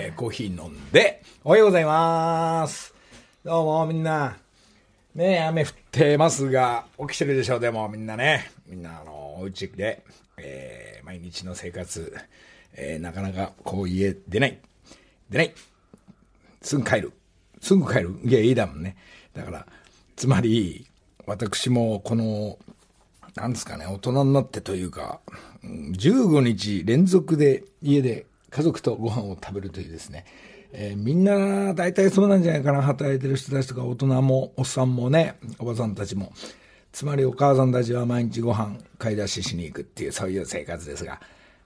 [0.00, 2.94] えー、コーヒー飲んで、おはようございます。
[3.44, 4.36] どうもみんな。
[5.16, 8.52] ね、雨降ってますが、起きてるでしょう、でもみんなね。
[8.68, 10.04] みんな、あの、お家で、
[10.36, 12.16] えー、毎日の生活、
[12.74, 14.58] えー、なかなかこう家出ない。
[15.30, 15.54] 出ない。
[16.62, 17.12] すぐ帰る。
[17.60, 18.20] すぐ帰る。
[18.24, 18.96] いや、いいだもんね。
[19.34, 19.66] だから、
[20.14, 20.86] つまり、
[21.26, 22.56] 私もこの、
[23.34, 25.18] なんですかね、大人になってというか、
[25.64, 30.24] 15日連続で家で家族とご飯を食べるというですね、
[30.72, 36.32] えー、みんな大体そうなんじゃないかな、働いてる人たちとか大人もおっさんもね、おばさんたちも。
[36.92, 41.20] つまりお母さんたちは毎日ご飯買い出ししに行くっていうそういう生活ですが、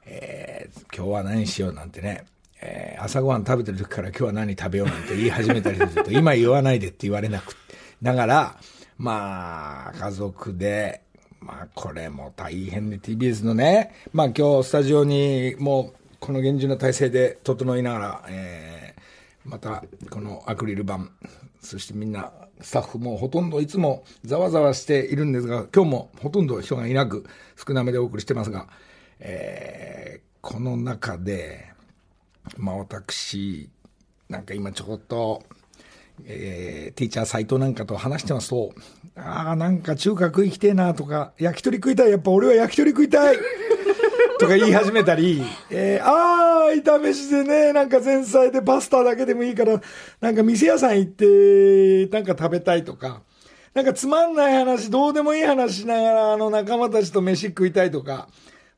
[0.05, 2.25] えー、今日は何しようなんてね、
[2.61, 7.57] えー、朝ごはん食べてる時から今日は何食べようなんて言い始めたりすると、 今言わないでって言われなく
[8.03, 8.57] だから、
[8.99, 11.03] まあ、家族で、
[11.41, 21.01] まあ、これも大変で TBS のね、まあ今日スタジオにもうこの厳重な体制で整いながら、えー、またこのアクリル板、
[21.61, 28.69] そしてみんなスタッフもほとんどいつもざわざわしているんですが、今日もほとんど人がいなく少なめでお送りしてますが、
[29.19, 31.73] えー、この中で、
[32.57, 33.69] まあ私、
[34.29, 35.43] なんか今ちょっと、
[36.25, 38.73] えー、ティーチャー斎藤なんかと話してますと、
[39.17, 43.37] ああ、なんか中華食いきてえなとか、焼き鳥食いたい、やっぱ俺は焼き鳥食いたい。
[44.43, 45.41] とか言い始めたり、
[45.71, 49.81] えー、ああ、炒飯でね、なんか前菜でパスタだけでもいいから、
[50.21, 53.23] なんか店屋さん行って、なんか食べたいとか、
[53.73, 58.29] なんかつまんない話、どうでもいい話しながら、あの仲間たちと飯食いたいとか、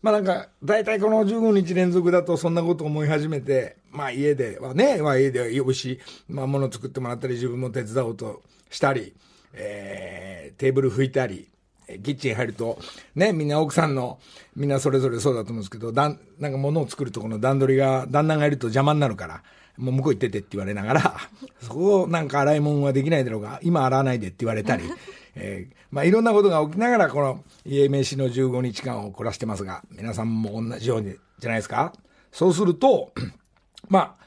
[0.03, 9.15] まあなんか、大体この15日連続だとそんなこと思い始めて、まあ家ではね、まあ家で美味しい、まあ物作ってもらったり自分も手伝おうとしたり、
[9.55, 11.49] えー、テーブル拭いたり、
[12.03, 12.79] キッチン入ると、
[13.15, 14.19] ね、みんな奥さんの、
[14.57, 19.43] みんなそれぞれそうだと思うんですけど、だん、なんか物を作るとこの段取りが、旦那がいると邪魔になるから、
[19.77, 21.17] もう向こう行っててって言われながら、
[21.61, 24.85] そこをなんか洗い物はできないだろうが、今洗わないでって言われたり、
[25.35, 31.93] えー、まあいろんなことが起きながら、この家飯の15日間を凝らしてますが、皆さんも同じようにじゃないですか。
[32.31, 33.13] そうすると、
[33.89, 34.25] まあ、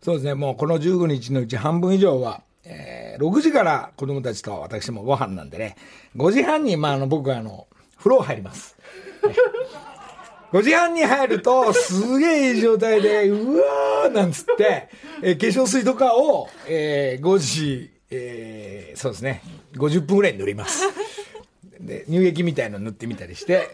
[0.00, 5.76] そうですね、もうこの15日のうち半分以上は、えー、6時から子供たちと私もご飯なんでね、
[6.16, 7.66] 5時半に、まあ、あの、僕はあの、
[7.98, 8.76] 風呂入ります。
[10.52, 14.88] 5時半に入ると、すげえいい状態で、うわーなんつって、
[15.20, 19.42] えー、化粧水とかを、えー、5時、えー、そうですね、
[19.74, 20.84] 50分ぐらい塗ります。
[21.80, 23.68] で、乳液みたいの塗ってみたりして、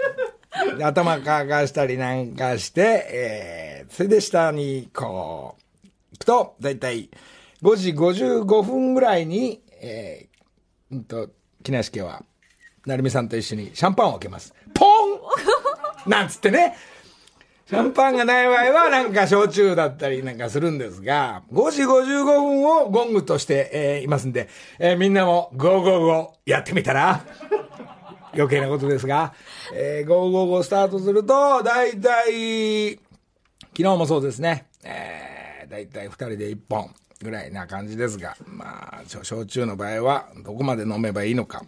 [0.82, 2.80] 頭乾かしたりなんかして、
[3.10, 7.10] えー、それで下にこう、行くと、だいたい
[7.62, 11.28] 5時55分ぐらいに、えー、うんと、
[11.62, 12.24] 木梨家は、
[12.86, 14.54] 成美さんと一緒にシャンパンを開けます。
[14.72, 15.20] ポン
[16.08, 16.76] なんつってね。
[17.66, 24.48] シャンパンがない場合はなんか焼酎だったりなんかするんですが、5時55分をゴングとして、えー、いますんで、
[24.80, 27.24] えー、みんなもゴーゴーゴーやってみたら
[28.34, 29.34] 余計なことですが、
[29.72, 32.98] えー、ゴーゴーゴースタートすると、だいたい、
[33.76, 41.62] 昨日もそうですね、えー、だいたい2人で1本ぐらいな感じですが、まあ、焼酎の場合はどこまで飲めばいいのか、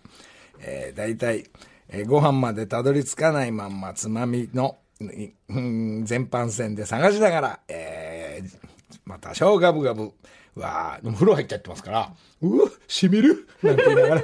[0.60, 1.44] えー、大体、
[1.88, 8.58] えー、ご飯までたどり着かないまんまつまみの、うん、全般戦で探しながら、えー、
[9.04, 10.12] また、しょうガブガブ、
[10.56, 13.46] うわー、風呂入っちゃってますから、うわ、しみる？
[13.62, 14.22] なんて言いながら、うわ、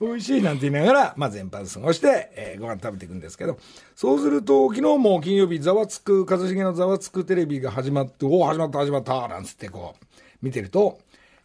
[0.00, 3.58] 美味しいなんて言いながら、まあ、全般過ごして、えー、ご飯食べていくんですけど、
[3.94, 10.04] そうすると、昨日も金曜日、ざわつく、一茂のざわつくテレビが始まって、おお、始まった、始まった、なんつってこう、
[10.40, 10.98] 見てると、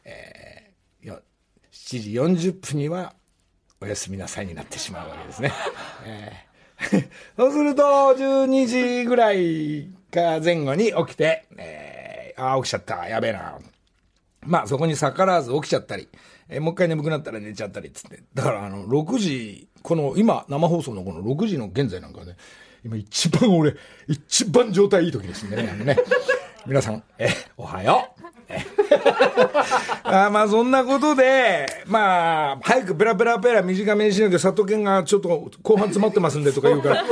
[0.05, 1.19] えー、よ
[1.73, 3.13] 7時40分には、
[3.81, 5.51] おやすみなさいになってしまうわけですね。
[6.05, 8.67] えー、 そうすると、12
[9.01, 13.59] 時ぐらいか前後に起きて、えー、ああ、起きちゃった、やべえな。
[14.45, 16.07] まあ、そこに逆らわず起きちゃったり、
[16.49, 18.23] えー、もう一回眠くなったら寝ちゃったりっつって。
[18.33, 22.35] だから、あの、6時、この、今、生放送のこの6時の現在なんかね、
[22.83, 23.75] 今一番俺、
[24.07, 25.97] 一番状態いい時ですんでね、あのね。
[26.67, 28.25] 皆さん、え、おはよう。
[30.03, 37.03] あまあそんなことで、まあ、早くペラペラペラ短めにしなきゃ佐藤健がちょっと後半詰まってますんでとか言うから、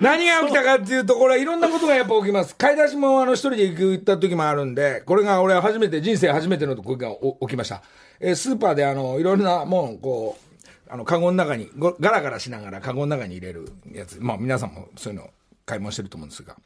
[0.00, 2.56] 何が起きたかっていうと、これはいろんなことがやっぱ起きます。
[2.56, 7.10] 買い出しもあの一人で行った時もあるんで、これが俺は初めて、人生初めての時が
[7.40, 7.82] 起きました。
[8.20, 10.46] えー、スーパーであの、いろいろなもん、こう、
[10.88, 14.18] あの、カゴの中に、ガラガラしながらカゴの中に入れるやつ。
[14.20, 15.30] まあ皆さんもそういうの
[15.64, 16.56] 買い物してると思うんですが。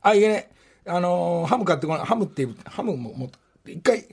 [0.00, 0.50] あ、いえね、
[0.86, 3.28] あのー、ハム買ってこない、ハムっていう、ハムも持っ
[3.64, 4.04] て、一回、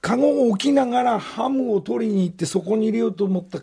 [0.00, 3.60] カゴを置きながらハムを取りに行ってそこに入れようと思った、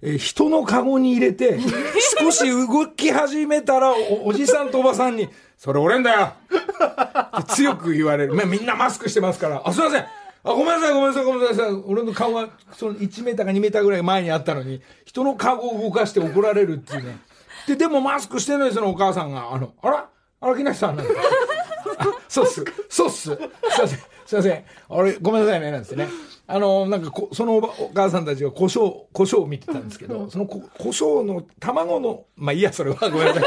[0.00, 1.58] え、人のカゴに入れて、
[2.18, 5.28] 少し動き始めたらお、おじさんとおばさんに、
[5.58, 6.32] それ俺んだよ
[7.48, 8.34] 強く言われる。
[8.46, 10.04] みんなマスクしてますから、あ、すいません。
[10.44, 11.72] あ、ごめんなさい、ごめんなさい、ごめんなさい。
[11.86, 17.18] 俺の顔は、その1メーターか2メーターぐらい前にあったのに、人の顔を動かして怒られるっていうね。
[17.66, 20.08] で、でもマスクしてないそのお母さんが、あの、あら？
[20.40, 21.12] あら、木梨さんなんだ。
[21.98, 22.62] あ、そうっす。
[22.90, 23.22] そうっす。
[23.22, 23.38] すい
[23.80, 23.98] ません。
[24.26, 24.64] すいません。
[24.90, 26.08] あれ、ごめんなさいね、なんですね。
[26.46, 33.44] あの、なんかこ、そのお母さんたちが胡椒、胡椒を見てたんですけど、その胡椒の卵の、まあいいや、それはごめんなさい。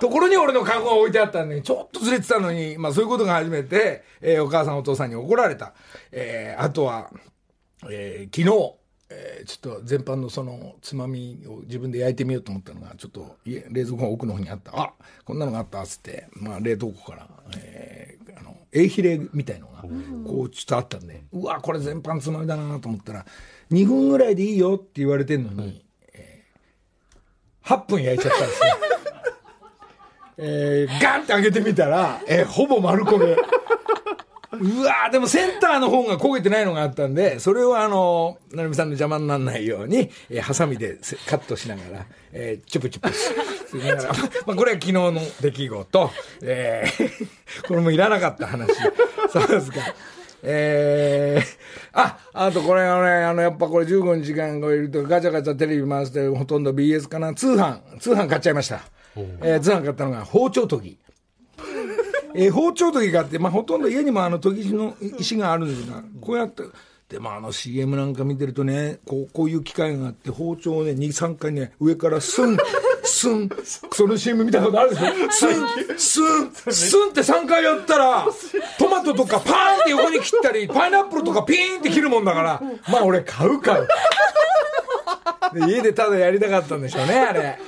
[0.00, 5.74] ところに俺のカゴが置いてあったんで、ちょっとずれてたのに、まあそういうことが初めて、えー、お母さんお父さんに怒られた。
[6.10, 7.10] えー、あとは、
[7.88, 8.74] えー、昨日、
[9.10, 14.72] えー、ちょっと全般のそのつまみを自分で焼いてみようと思ったのが、ちょっと家、冷蔵庫の奥の方にあった。
[14.80, 14.94] あ
[15.24, 19.82] こんなのがあったっつって、まあ冷凍庫から、えー、あの、エイヒレみたいのが、
[20.24, 23.26] こうちょっとあったんで、うわ、これ全般つまみだなと思ったら、
[23.70, 28.70] 2分ぐらいでいいよって言われてんのに、えー、8分焼いちゃったんですね。
[30.42, 33.36] えー、ガンって上げてみたら、えー、ほぼ丸焦げ。
[34.52, 40.98] うわーでもセンターの方が焦げてないのがあったんで、それをあの、成美さんの邪魔にならないように、えー、ハサミで
[41.28, 44.12] カットしながら、えー、チュプチュプしながら、
[44.46, 46.10] まあ、これは昨日の出来事、
[46.42, 47.28] えー、
[47.68, 48.72] これもいらなかった話。
[49.30, 49.80] そうですか。
[50.42, 51.46] えー、
[51.92, 58.80] あ、あとこれはね、あの、やっぱこれ15時間超えるとガチャガチャテレビ回してほとんど BS かな、通販、通販買っちゃいました。
[59.16, 60.98] えー、通販買ったのが包丁研ぎ。
[62.34, 66.62] えー、包丁研ぎがあって、まあ、ほとんど家にもあの研ぎの石があるんですが、こうやって、
[67.08, 72.56] でもあの CM なんか見てるとね、こうこういう機械があって、包丁をね、2、3回ね、上からスン、
[73.02, 73.48] スン、
[73.90, 75.06] その CM 見たことあるでしょ？
[75.32, 75.52] スン、
[75.98, 78.28] スン、スンって3回やったら、
[78.78, 83.88] トマトとかパーンって横に切ったり、パイナップルとかピーンって切るもんだから、まあ俺買う買う。
[85.52, 87.58] で家でただやりたかったんでしょうね、あれ。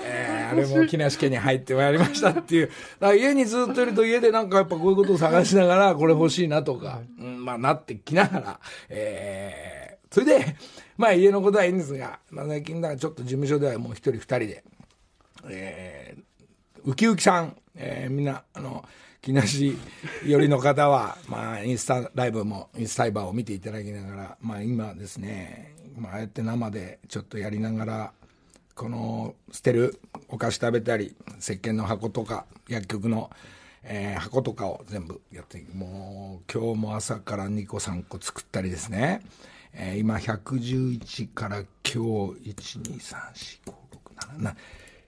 [0.52, 2.66] えーあれも木梨家に入ってまいりましたっていう。
[3.00, 10.56] だから家にずっといると家でなんかやっぱこういうことを探しながら、これ欲しいなとか、うん、まあなってきながら、えー、それで、
[10.96, 14.64] まあ家のことはいいんですが、まあ最近だからちょっと事務所ではもう一人二人で、
[15.48, 18.84] えー、ウキウキさん、えー、みんな、あの、
[19.20, 19.76] 木梨
[20.26, 28.12] 寄りの方は、 まあ、インスタライブも、インスタイバーを見ていただきながら、まあ今ですね、まあああやって生でちょっとやりながら、
[28.82, 33.30] この捨てるお菓子食べたり石鹸の箱とか薬局の、
[33.84, 39.22] えー、箱とかを全部やってもう今日も朝から2個3個作ったりですね、
[39.72, 42.00] えー、今111から今日
[42.50, 44.56] 1234567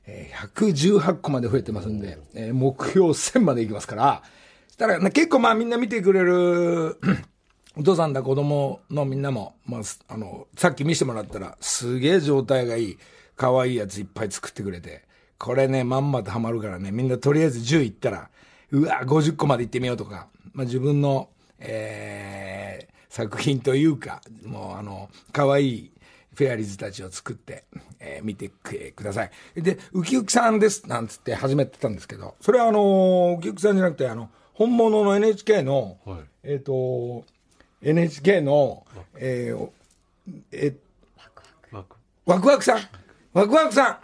[0.07, 4.23] えー、118個まで増えてますんで、えー、目標1000までいきますから、
[4.71, 6.99] したら、結構まあみんな見てくれる
[7.75, 12.99] お父さんだ子供のみんなも、まあ、あの、さっき見せてもらったら、すげえ状態がいい。
[13.37, 15.03] 可愛いやついっぱい作ってくれて、
[15.39, 18.31] これね、まんまとハマるからね、みんなとりあえず10いったら、
[18.71, 21.29] うわ、50個まで行ってみようとか、まあ自分の、
[21.59, 25.91] えー、作品というか、もうあの、可愛い
[26.35, 27.65] フェアリーズたちを作って、
[28.01, 29.31] えー、見てください。
[29.63, 37.25] で、ウキウキさんです、なんつって始めてたんですけど、それはあの、ウキウキさんじゃなくて、あの、本物の NHK の、はい、えっ、ー、と、
[37.83, 39.69] NHK の、えー、
[40.53, 40.75] え、
[42.27, 43.04] ワクワクさん？
[43.35, 43.99] ワクワクさ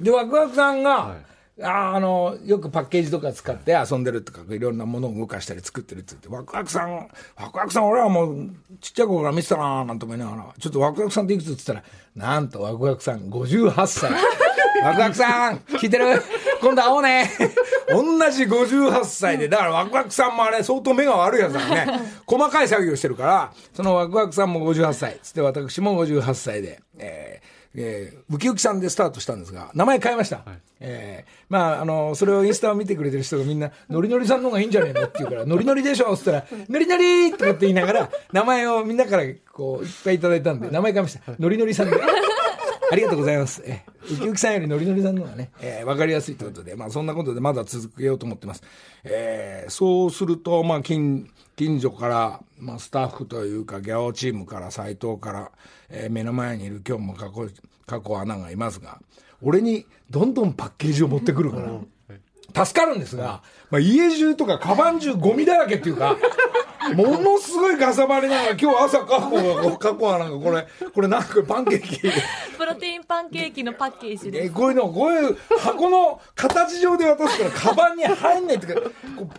[0.00, 1.14] んで、ワクワクさんが、は
[1.58, 8.50] い、ああの、よくパッケージとか使って遊んでるとか、いろんなものを動かしたり作ってるって言って、ワクワクさん、ワクワクさん、俺はもう、
[8.80, 11.88] ちっちゃい頃から見てたなーなんて思いながら、ちょっとワクワクさんっていくつって言った
[12.20, 14.10] ら、なんとワクワクさん58歳。
[14.82, 16.22] ワクワクさん、聞いてる？
[16.60, 17.30] 今度会おうね。
[17.88, 22.00] 同じ58歳で、だからワクワクさんもあれ相当目が悪いやつだからね。
[22.26, 25.18] 細かい作業してるから、そのワクワクさんも58歳。
[25.22, 30.38] つって私も58歳で、えーえー、ウキウキさんでスタートしたんですが、名前変えました。
[30.38, 35.04] はい、えー、まあ、あの、それをインスタを見てくれてる人がみんな、 ノリノリさんの方がいいんじゃねえの？
[35.04, 36.12] って言うから、ノリノリでしょ？
[36.12, 41.32] って言ったら、ノリノリとかって言いながら、名前をみんなからこう、いっぱいいただいたんで、名前変えました。
[41.38, 41.96] ノリノリさんで。
[42.90, 43.62] ありがとうございます。
[43.66, 48.62] えウキウキさんよりノリノリさんの方がね、えー、わかりやすいということで、まあそんなことでまだ続けようと思ってます。
[49.04, 51.28] えー、そうすると、まあ近、
[51.58, 55.50] 近所から、まあスタッフというか、ギャオチームから、斎藤から、
[55.88, 57.48] えー、目の前にいる今日も過去、
[57.84, 59.00] 過去アナがいますが、
[59.42, 61.72] 俺にどんどんパッケージを持ってくるから、
[62.54, 66.16] 助かるんですが、まあ家中とかカバン中ゴミだらけっていうか、
[66.94, 72.00] ものすごいかさばりながら、今日朝過去が、過去はなんかこれ、これなんかパンケーキ。
[72.56, 74.52] プロテインパンケーキのパッケージです。
[74.52, 78.90] こういうの、こういう箱の形状で渡すから、カバンに入んないってか、こ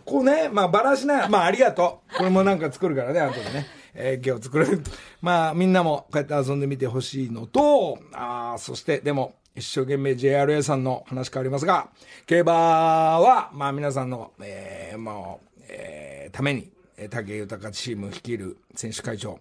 [0.06, 2.18] こうね、まあバラしな、まあありがとう。
[2.18, 3.80] これもなんか作るからね、後でね。
[3.96, 4.82] えー、今日作る。
[5.22, 11.90] まあみんなもこうやって遊んでみてほしいのと、あそしてでも、一生懸命 JRA さんの話変わりますが、
[12.26, 16.72] 競馬は、まあ皆さんの、えー、もう、えー、ために、
[17.10, 19.40] 武豊チーム率いる選手会長、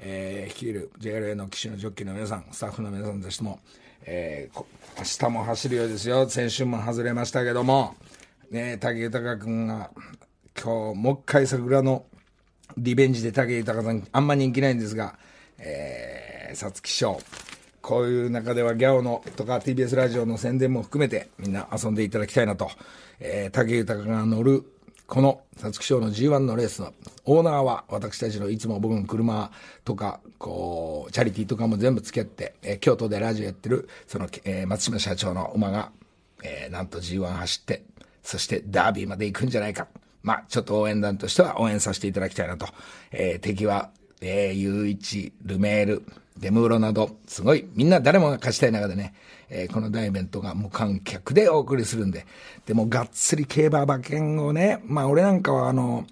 [0.00, 3.60] えー、率いる JRA の騎手のジョッキーの皆さん、スタッフの皆さんとしても、
[4.04, 4.64] えー、
[4.98, 6.28] 明日も走るようですよ。
[6.28, 7.94] 先週も外れましたけども、
[8.50, 9.90] ね、武豊君が、
[10.60, 12.06] 今日、もう一回桜の
[12.78, 15.18] リベンジで武豊さん、あんま人気ないんですが、
[15.58, 17.20] えー、皐月賞、
[17.88, 22.70] こういう中ではギャオのとか TBS ラジオの宣伝も含めてみんな遊んでいただきたいなと、
[23.18, 24.62] えー、武豊が乗る
[25.06, 26.92] この皐月賞の G1 のレースの
[27.24, 29.50] オーナーは私たちのいつも僕の車
[29.86, 35.90] とか、こう、チャリティーとかも全部付き合って、えー、京都でラジオやってる、その、えー、松島社長の馬が、
[36.42, 37.84] えー、なんと G1 走って、
[38.22, 39.86] そしてダービーまで行くんじゃないか。
[40.22, 42.66] まあ、ちょっと応援団としては応援させていただきたいなと。
[43.10, 43.88] えー、敵は、
[44.20, 46.02] えー、U 一ルメール、
[46.38, 49.14] デムーロなど、すごい、みんな誰もが勝ちたい中でね、
[49.50, 52.26] えー、この大イベントが無観客でお送りするんで、
[52.66, 56.06] でもがっつり競馬馬券をね、まあ俺なんかはあの、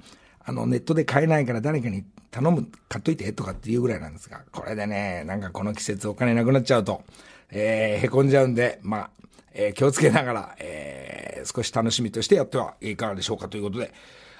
[0.44, 7.02] あのネットで買えないから誰かに頼む、買っといてとかっていうぐらいなんですが、これでね、なんかこの季節お金なくなっちゃうと、
[7.50, 9.10] えー、へこんじゃうんで、まあ、
[9.52, 13.92] えー、気をつけながら、えー、少し楽しみとしてやってはいかがでしょうかということで、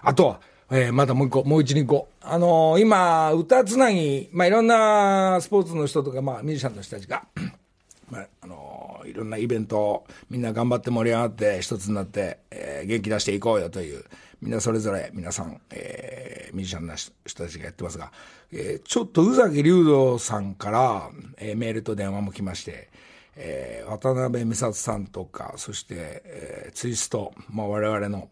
[0.03, 0.41] あとは、
[0.71, 2.09] えー、まだもう一個、もう一、二個。
[2.21, 7.25] あのー、今、歌つなぎ、まあ、いろんなスポーツの人とか、まあ、ミュージシャンの人たちが、
[8.11, 14.05] まあ、あのー、いろんなイベントをみんな頑張って盛り上がって一つになって、えー、元気出していこうよという、
[14.43, 17.13] みんなそれぞれ皆さん、えー、ミュージシャンの人
[17.45, 18.11] たちがやってますが、
[18.51, 22.89] えー、ちょっと宇崎竜道さんから、えー、メールと電話も来まして、
[23.37, 25.95] えー、渡辺美里さんとか、そして、
[26.25, 28.29] えー、ツイスト、まあ、我々の、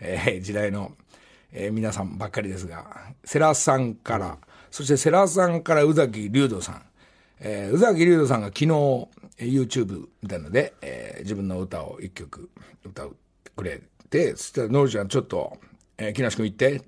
[0.00, 0.92] えー、時代の、
[1.52, 4.38] えー、皆さんばっかりですが、世良さんから、
[4.70, 6.82] そして世良さんから宇崎竜斗さん、
[7.40, 8.66] えー、宇崎竜斗さんが昨日、
[9.38, 12.50] YouTube みたいので、えー、自分の歌を一曲
[12.84, 13.10] 歌っ
[13.44, 15.58] てくれて、そしたら、のりちゃんちょっと、
[15.96, 16.82] えー、木梨君行って、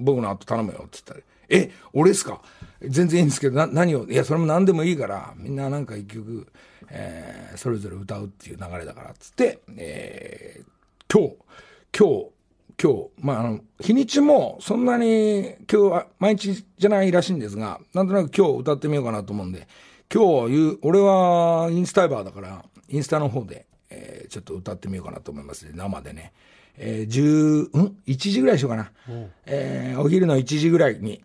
[0.00, 2.40] 僕の後頼むよって言ったら、え、俺っすか？
[2.80, 6.46] 全然いいんですけど、な、何を、いや、それも何でもいいから、みんななんか一曲、
[6.88, 11.36] えー、それぞれ歌うっていう流れだから、つって、えー、今日、
[11.96, 12.31] 今日、
[12.82, 19.68] 今日、まあ、あの、日にちもそんなに今日は毎日じゃないらしいんですが、なんとなく今日歌ってみようかなと思うんで、
[20.12, 26.32] 今日言う、俺はインスタイバーだから、インスタの方で、えー、ちょっと歌ってみようかなと思いますね、生でね。
[26.76, 28.90] えー、10、ん ?1 時ぐらいしようかな。
[29.46, 31.22] えー、お昼の1時ぐらいに、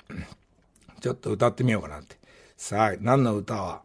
[1.02, 2.18] ちょっと歌ってみようかなって。
[2.56, 3.82] さあ、何の歌は、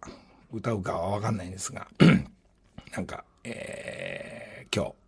[0.52, 1.88] 歌うかはわかんないんですが、
[2.95, 5.01] なんか、えー、今日、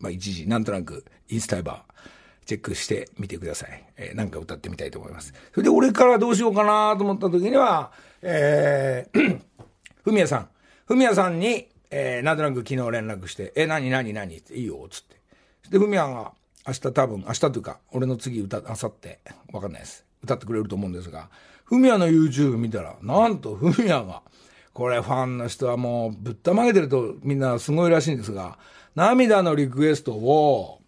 [0.00, 3.84] まあ、一時、なんとなく、インスタイバー、チェックしてみてください。
[3.96, 5.32] えー、なんか歌ってみたいと思います。
[5.52, 7.92] それで、俺からどうしようかなと思った時には、
[8.22, 9.40] えー、
[10.02, 10.48] ふみやさん。
[10.86, 15.20] ふみやさんに、えー、なんとなく昨日連絡して、え、なになになにって、いいよ、つって。
[15.70, 16.32] で、ふみやが、
[16.66, 19.20] 明日多分、明日というか、俺の次歌、あさって、
[19.52, 20.04] わかんないです。
[20.22, 21.28] 歌ってくれると思うんですが、
[21.64, 24.22] ふみやの YouTube 見たら、なんとふみやが、
[24.72, 28.58] これファンの人はもうぶったまげてるとみんなすごいらしいんですが、
[28.94, 30.80] 涙のリクエストを、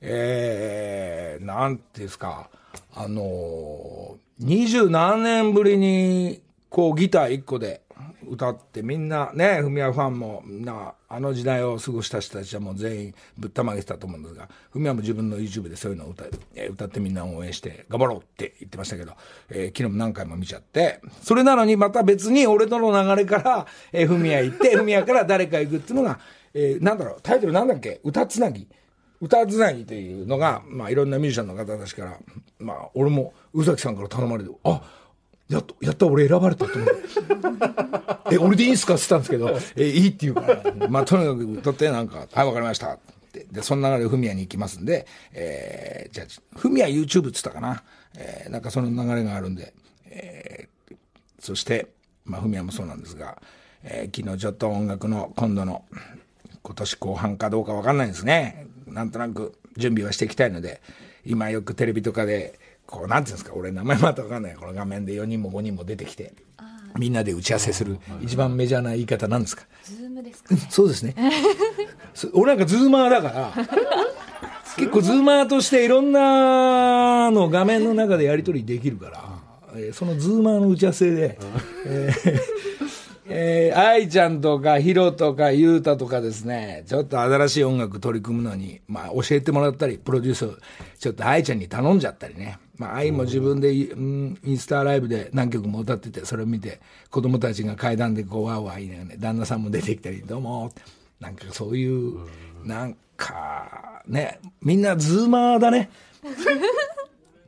[0.00, 2.50] えー、なんていうんですか、
[2.94, 7.82] あの二十何年ぶりに、こうギター一個で
[8.28, 16.24] 歌ってみんなね、フミヤファンもみんなあの時代を過ごした人たちはもう全員ぶったまげてたと思うんですが、フミヤも自分の YouTube でそういうのを歌
[16.68, 19.12] 歌ってみんな応援して頑張ろうって言ってましたけど、
[19.48, 26.18] えー、昨日も何回も見ちゃって、それなのにまた別に俺との流れから、えー、フミヤ行って、フミヤから誰か行くっていうのが、
[26.58, 28.00] えー、なんだろう、タイトルなんだっけ？
[28.02, 28.66] 歌つなぎ。
[29.20, 32.18] 歌つなぎというのが、まあいろんなミュージシャンの方たちから、
[32.58, 34.80] まあ俺も宇崎さんから頼まれて、あ
[35.48, 36.88] やっと、やった俺選ばれたと思う。
[38.32, 38.94] え、俺でいいんすか？
[38.94, 42.98] って言ったんですけど、え、いいって言うから、まあ、とにかく歌ってなんか、はい、わかりましたっ
[43.32, 43.46] て。
[43.52, 47.84] で、その流れでフミヤに行きますんで、えー、じゃあ、フミヤ YouTube って言ったかな。
[48.16, 49.74] えー、なんかその流れがあるんで、
[50.06, 50.96] えー、
[51.38, 51.88] そして、
[52.24, 53.40] まあ、フミヤもそうなんですが、
[53.84, 55.84] えー、昨日ちょっと音楽の今度の、
[56.66, 58.66] 今年後半かどうかわかんないんですね。
[58.88, 60.82] なんとなく準備はしていきたいので、
[61.24, 64.56] 今よくテレビとかで、こう、なんていうんですか、俺名前またわかんない。
[64.56, 66.32] この画面で4人も5人も出てきて、
[66.98, 71.14] みんなで打ち合わせする、一番メジャーな言い方なんですかズームですか、ね、そうですね。
[72.34, 73.52] 俺なんかズーマーだから、
[74.76, 79.24] 結構ズーマーとしていろんなの画面の中でやり取りできるから、
[79.76, 81.38] えー、そのズーマーの打ち合わせで、
[81.86, 82.85] えー、
[83.28, 90.48] えー、愛ちゃんとかヒロとかユータとかですね、ちょっと新しい音楽取り組むのに、まあ教えてもらったり、プロデュース
[90.98, 92.58] ちょっと愛ちゃんに頼んじゃったりね。
[92.76, 96.80] まあ愛も自分で、うん、インスタライブで何曲も歌ってて、それを見て、
[97.10, 100.72] 子供たちが階段でこうわーわー言いながらね、旦那さんも出てきたり、どうも、
[101.18, 102.18] なんかそういう、
[102.64, 105.90] なんか、ね、みんなズーマーだね。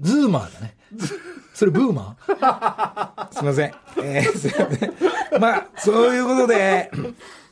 [0.00, 0.76] ズーマーだね。
[1.54, 3.34] それブーマー？
[3.34, 3.72] すいません。
[4.02, 4.94] えー、すいません。
[5.40, 6.90] まあ、そういうことで、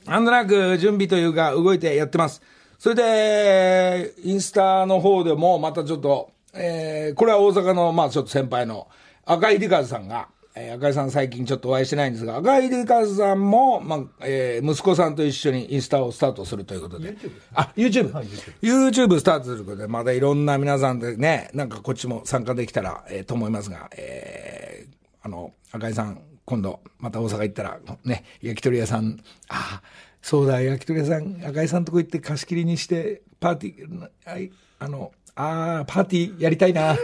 [0.07, 2.41] なんとなく準備というか動いてやってます。
[2.79, 8.87] それで、インスタの方でもまたちょっと、えー、これは大阪の、まあちょっと先輩の
[9.25, 17.11] 赤井理和さんが、えー、赤井さん最近ちょっとお会いしてないんですが、赤井理和さんも、まあ、えー、息子さんと一緒にインスタをスタートするということで。
[17.11, 17.31] YouTube?
[17.55, 29.21] あ、YouTube？YouTube スタートすることで、まだいろんな皆さんでね、なんかこっちも参加できたら、えー、と思いますが、えー、あの、赤井さん、今度、また大阪行ったら、ね、焼き鳥屋さん、
[29.51, 29.83] ああ、
[30.23, 36.97] そうだ、焼き鳥屋さん、赤井さんとこ行って貸し切りにして、パーティー、はい、あの、ああ、パーティーやりたいな。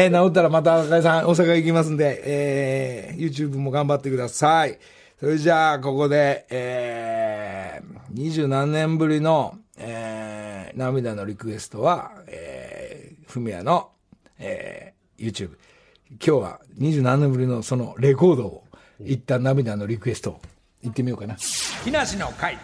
[0.00, 4.78] えー、治ったらまた赤井さん、大阪行きますんで、えー、YouTube も頑張ってください。
[5.18, 13.90] それじゃあ、ここで、えー、二十何年ぶりの、えー、涙のリクエストは、えー、ふみやの、
[14.38, 15.56] えー、YouTube。
[16.10, 18.64] 今日は二十何年ぶりのそのレコードを、
[19.00, 20.40] 一旦涙のリクエストを
[20.84, 21.34] 行ってみようかな。
[21.82, 22.56] 木梨の会。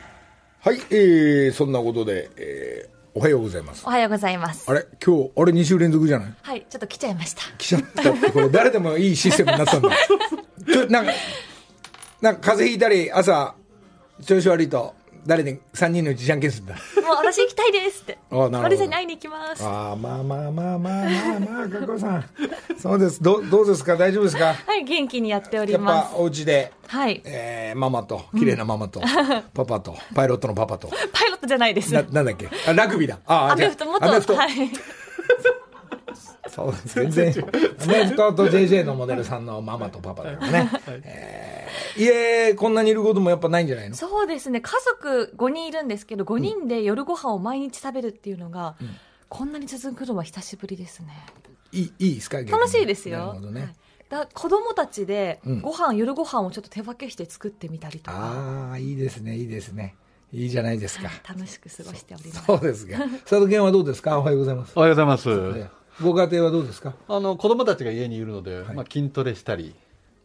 [0.60, 3.84] はい、えー、そんなことで、えー、おはようございます。
[3.86, 4.64] おはようございます。
[4.68, 4.86] あれ？
[5.04, 6.34] 今日、あれ？2週連続じゃない？
[6.42, 7.42] はい、ちょっと来ちゃいました。
[7.58, 9.90] 来ちゃったって、これ誰でもいいシステムになったんだ。
[10.66, 11.12] ちょ、なんか、
[12.20, 13.54] なんか風邪ひいたり、朝、
[14.24, 14.94] 調子悪いと、
[15.26, 16.74] 誰に3人のうちじゃんけんするんだ。
[16.74, 18.18] もう私行きたいですって。
[18.30, 19.64] あなるほど会いに行きます。
[19.64, 22.24] ああ、まあまあまあまあまあまあ、かこさん。
[22.78, 23.22] そうです。
[23.22, 26.12] ど、どうですか大丈夫ですかはい、元気にやっておりやっます。
[26.12, 27.22] ぱお家で、はい。
[27.24, 29.00] えー、ママと、綺麗なママと、
[29.54, 31.92] パパと、パイロットのパパと、パイロットじゃないです。
[31.92, 33.18] な、なんだっけあ、ラグビーだ。
[33.26, 34.34] ああ、アメフト、元、アメフト。
[34.36, 34.50] はい。
[36.54, 36.74] そう。
[36.84, 37.34] 全然。
[37.82, 40.70] アメフトと JJ のモデルさんのママとパパだよね。
[41.02, 41.63] えー、
[41.96, 43.94] 家、こんなにいることもやっぱないんじゃないの？
[43.96, 44.60] そうですね。
[44.60, 48.76] 家族5人いるんですけど、5人で夜ご飯を毎日食べるっていうのが、
[49.28, 51.08] こんなに続くのは久しぶりですね。
[51.72, 52.38] いい、いいですか？
[52.42, 53.18] 楽しいですよ。
[53.18, 53.60] なるほどね。
[53.60, 53.70] はい
[54.10, 59.96] だ子供たちでうんご飯、夜ご飯をちょっと手分けして作ってみたりとか、ああ、いいですね、いいですね。
[60.30, 61.08] いいじゃないですか。
[61.26, 62.44] 楽しく過ごしております。
[62.44, 62.98] そうですか。
[63.24, 64.18] 佐藤健はどうですか？
[64.18, 64.72] おはようございます。
[64.76, 65.30] おはようございます。
[65.30, 65.32] え
[65.70, 65.70] え
[66.02, 66.94] ご家庭はどうですか？
[67.08, 69.74] あの子供たちが家にいるので、はいまあ、筋トレしたり、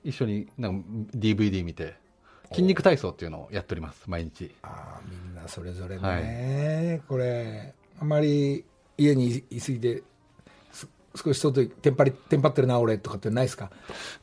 [0.04, 1.96] 一緒になんか DVD 見て、
[2.52, 4.54] 筋肉体操っていうのをやっております、毎日。
[4.64, 8.66] ああ、みんなそれぞれね、これ、あんまり
[8.98, 10.04] 家にいすぎて、
[10.72, 13.72] す少し外にテンパり、テンパってるな、俺とかってないですか？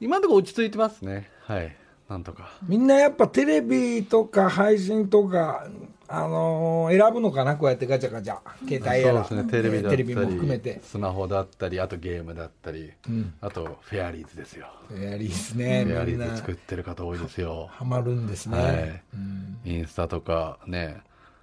[0.01, 1.31] 今のところ落ち着いてますね。
[1.43, 1.77] はい。
[2.09, 2.53] なんとか。
[2.63, 5.69] みんなやっぱテレビとか配信とか、
[6.09, 8.39] あのー選ぶのかなこうやってガチャガチャ。
[8.69, 9.25] 携帯やら。
[9.25, 10.81] そうですね、テレビだったり、テレビも含めて。
[10.83, 14.67] スマホだったり、あとゲームだったり、んあとフェアリーズですよ。
[14.99, 15.85] やりですね。
[15.85, 17.69] フェアリみんなーズ作ってる方多いですよ。
[17.71, 18.59] ハマるんですね。
[18.59, 20.99] はいうんインスタとかね、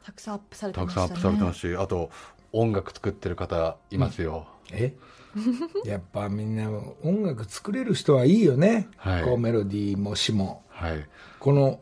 [0.06, 1.08] たくさんアップされてたくましたね。
[1.08, 2.10] さんアップされてますし、あと
[2.54, 4.48] 音楽作ってる方いますよ。
[4.72, 4.94] え？
[5.86, 6.70] やっぱみんな
[7.04, 8.88] 音楽作れる人はいいよね。
[8.98, 10.64] はいこうメロディーも詩も。
[10.70, 11.06] はい。
[11.40, 11.80] この、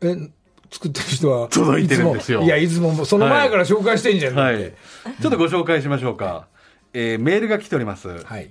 [0.00, 0.16] え、
[0.70, 1.48] 作ってる人は。
[1.48, 4.34] 届いてるんですよいや、いつもその前から紹介してんじゃん。
[4.34, 4.72] はい。
[5.20, 6.46] ちょっとご紹介しましょうか。
[6.92, 8.24] えーメールが来ております。
[8.24, 8.50] はい。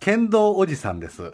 [0.00, 1.32] 剣道おじさんです。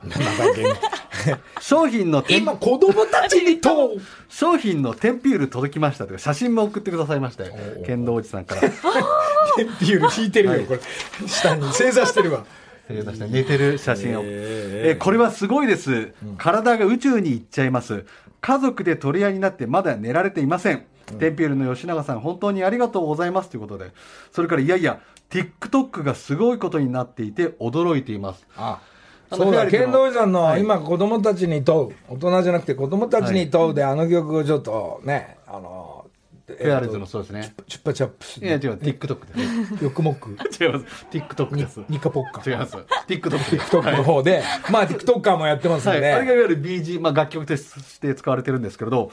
[1.61, 3.93] 商品の今、子供たちにと、
[4.29, 7.45] 商品のテンピュール届きましたとか写真も送ってくださいまして
[7.81, 8.63] お、剣道おじさんから。
[8.63, 8.73] テン
[9.79, 10.81] ピュール引いてるよ、これ。
[11.29, 12.45] 下に正座してるわ。
[12.89, 14.89] 寝てる写真を、えー。
[14.91, 18.05] えーこれはすごいです、体が宇宙に行っちゃいます。
[18.41, 20.85] 家族で取り合いになってまだ寝られていません、
[21.19, 23.91] テンピュールの吉永さん本当にありがとうございますということで。
[24.33, 28.47] それからいやいや TikTok がすごいことになっていて驚いています。
[28.57, 28.81] あ、
[29.33, 30.61] そうだ、剣道さんの、はい。
[30.61, 35.96] 今子供たちに問う、大人じゃなくて子供たちに問うで、あの曲をちょっとね、あの、
[36.47, 37.55] フェアリーズのそうですね。
[37.67, 38.39] チュッパチャップス。
[38.39, 40.31] いや違う TikTok ですよくもく。
[40.61, 41.07] 違います。
[41.11, 41.81] TikTok です。
[41.89, 42.49] ニカポッカ。
[42.49, 42.77] 違います。
[43.09, 49.11] TikTok です TikTok の方で、まあ TikToker もやってますんはい、で、あれがいわゆる BG、まあ、楽曲として使われてるんですけれど、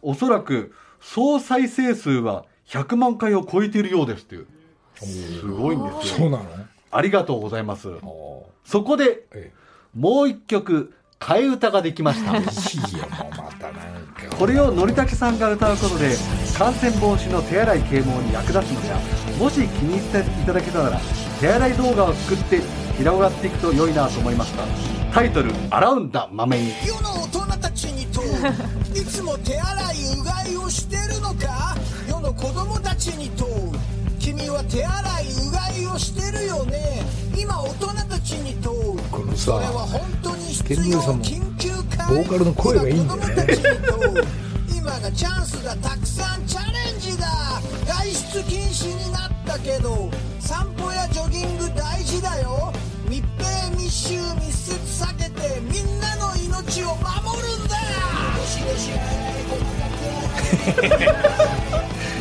[0.00, 4.46] おそらく総再生数は100万回を超えているようですっていう。
[4.94, 6.18] すごいんですよ。
[6.20, 6.44] そうなの？
[6.90, 7.88] ありがとうございます。
[8.02, 9.52] おそこでえ
[9.94, 11.46] もう一曲替え。
[11.48, 14.36] 歌ができましたえいいよ、もうまたなんか。
[14.36, 16.10] これをのりたけさんが歌うことで
[16.62, 18.96] 感染防止の手洗い啓蒙に役立つのじゃ
[19.36, 21.00] もし気に入っていただけたなら
[21.40, 22.60] 手洗い動画を作って
[22.96, 24.62] 広がっていくと良いなと思いました。
[25.12, 28.28] タイトル「アラウンダ豆に」世の大人たちに問う。
[28.96, 31.76] いつも手洗いうがいをしてるのか？
[32.08, 33.52] 世の子供たちに問う。
[34.20, 37.02] 君は手洗いうがいをしてるよね？
[37.36, 38.98] 今大人たちに問う。
[39.10, 43.26] このさそれは本当に必要ケンドーさんも緊急かボーカルの声がいいんだよね。
[43.26, 44.24] 今子供たちに問う。
[44.74, 46.31] 今がチャンスだたくさん
[48.32, 50.08] 出禁止になったけど
[50.40, 52.72] 散歩やジョギング大事だよ。
[53.06, 57.04] 密閉密集密接避けてみんなの命を守
[57.42, 57.76] るんだ。
[58.34, 59.02] ゴシゴシ洗
[59.38, 59.84] い細か
[60.78, 61.12] く洗い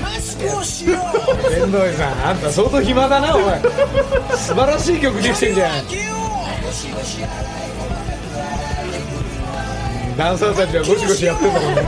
[0.01, 1.49] マスクをしよう。
[1.49, 3.61] 天童さんあんた相当暇だなお前。
[4.35, 5.85] 素晴らしい曲できてんじゃん。
[10.17, 11.81] ダンサーたちはゴシゴシやってんだもんね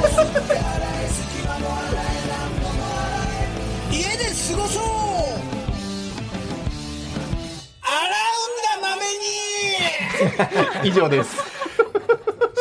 [10.83, 11.35] 以上です。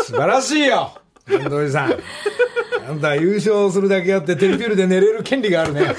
[0.05, 0.93] 素晴らしいよ。
[1.27, 1.95] 天童さん。
[2.89, 5.95] あんた優勝するだけあってテレビュールで寝れる権利があるね。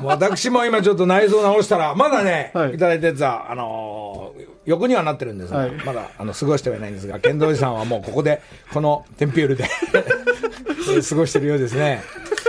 [0.00, 2.74] もう私も今ちょっと内臓直したらまだね、はい。
[2.74, 5.72] い、ただいたやつはあのー横にはなってるんですが、はい。
[5.84, 8.40] まだあの過ごしてはいないんですが剣道師さんはもうここで
[8.72, 12.02] このテンピュールでえー 過ごしてるようですね。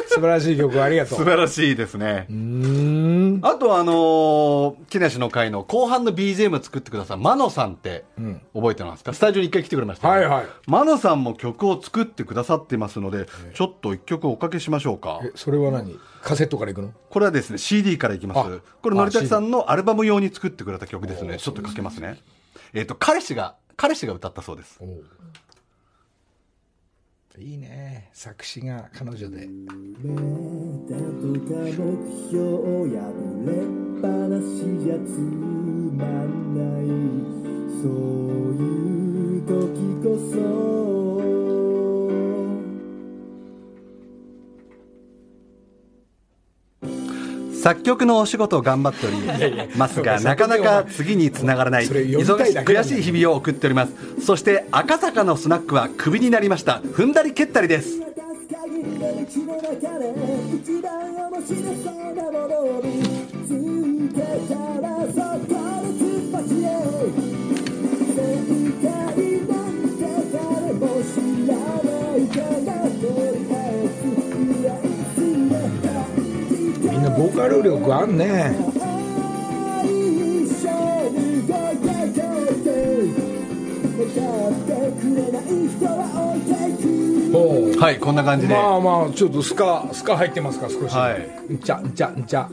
[0.07, 1.19] 素晴らしい曲ありがとう。
[1.19, 2.25] 素晴らしいですね。
[2.29, 2.94] うん
[3.47, 7.17] あとあのー木梨の会の後半の BGM 作ってください。
[7.19, 8.03] マノさんって
[8.55, 15.19] 覚えてますか、スタジオに一回来てくれました、はいはいマノさんも曲を作ってくださってますので、ちょっと一曲おかけしましょうか。
[15.23, 15.95] えそれは何？
[16.23, 16.91] カセットからいくの？
[17.11, 18.59] これはですね、CD からいきますあ。
[18.81, 21.37] これ、のりたけさんのアルバム用に作ってくれた曲ですね。
[21.37, 22.17] ちょっとかけますね。
[22.73, 24.79] えっ、と、彼氏が、彼氏が歌ったそうです。
[27.39, 28.09] いいね。
[28.13, 29.47] 作詞が彼女で。
[29.47, 29.51] だと
[31.43, 31.75] か目
[32.29, 32.95] 標を破
[33.45, 34.45] れっぱなし
[34.83, 36.85] じゃつまんない。
[37.81, 37.91] そう
[38.55, 38.63] い
[39.39, 39.53] う時
[40.03, 41.04] こそ
[47.65, 53.93] 作曲のお仕事を頑張っておりますが、なかなか次につながらない、忙しい悔しい日々を送っております。
[54.23, 56.79] そして、赤坂のスナックはクビになりました。
[56.83, 57.99] 踏んだり蹴ったりです。
[77.17, 78.55] ボーカル力あんね。
[85.87, 88.53] は置いていくほうはい、こんな感じで。
[88.53, 90.93] まあまあちょっとスカスカ入ってますか少し。
[90.93, 91.15] は
[91.49, 91.53] い。
[91.53, 92.49] んちゃんちゃんちゃ。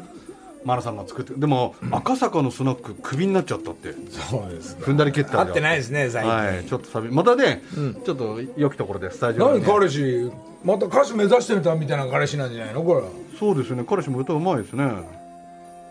[0.64, 3.94] マナさんが作って、でも、赤坂のスナッククビになっちゃったって。
[4.10, 7.62] そうです踏んだり蹴ったりが合ってないですね最近、はい、ちょっとサビ、またね、
[8.04, 10.30] ちょっと良きところでスタジオにね、何彼氏
[10.64, 12.82] また歌手目指してるたみたいな彼氏なんじゃないの？
[12.82, 13.02] これ
[13.38, 14.90] そうですよね、彼氏も歌うまいですね。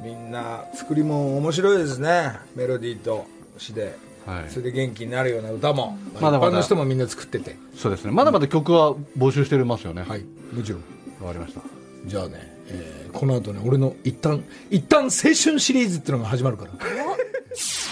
[0.01, 2.34] みんな作りも面白いですね。
[2.55, 3.25] メロディーと
[3.57, 4.49] 詩で、はい。
[4.49, 6.47] それで元気になるような歌も、まだまだ。
[6.47, 7.55] 一般の人もみんな作ってて。
[7.75, 10.03] そうですね、まだまだ曲は募集してますよね。
[10.03, 10.25] はい。
[10.53, 10.81] もちろん。
[11.21, 11.62] わかりました。
[12.05, 16.71] じゃあね、えーこの後ね俺の一旦一旦青春シリーズっていうのが始まるから。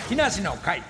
[0.07, 0.81] 木梨の会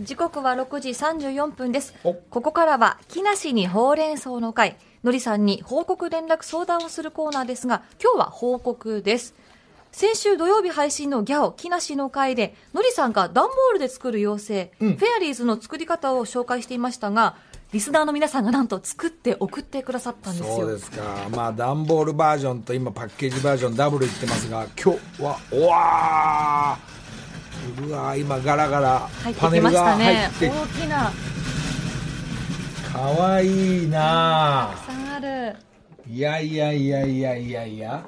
[0.00, 2.14] 時刻は6時34分ですお。
[2.14, 9.34] ここからは、木梨にほうれん草の会、のりさんに報告連絡相談をするコーナーですが、今日は報告です。
[9.92, 17.36] 先週土曜日配信のギャオ木梨の会で、のりさんが段ボールで作る妖精、フェアリーズの作り方を紹介していましたが、
[17.72, 20.56] リスナーの皆さんがなんと作って送ってくださったんですよ。
[20.56, 27.01] そうですかまあ段ボールバージョンと今パッケージバージョンダブル言ってますが今日はうわー
[27.86, 30.04] うわー今ガラガラ入ってきましパネルがたね。
[30.04, 31.12] 入って大きな、
[32.92, 35.56] かわいいなたくさんある。
[36.10, 38.04] いやいやいやいやいやいや。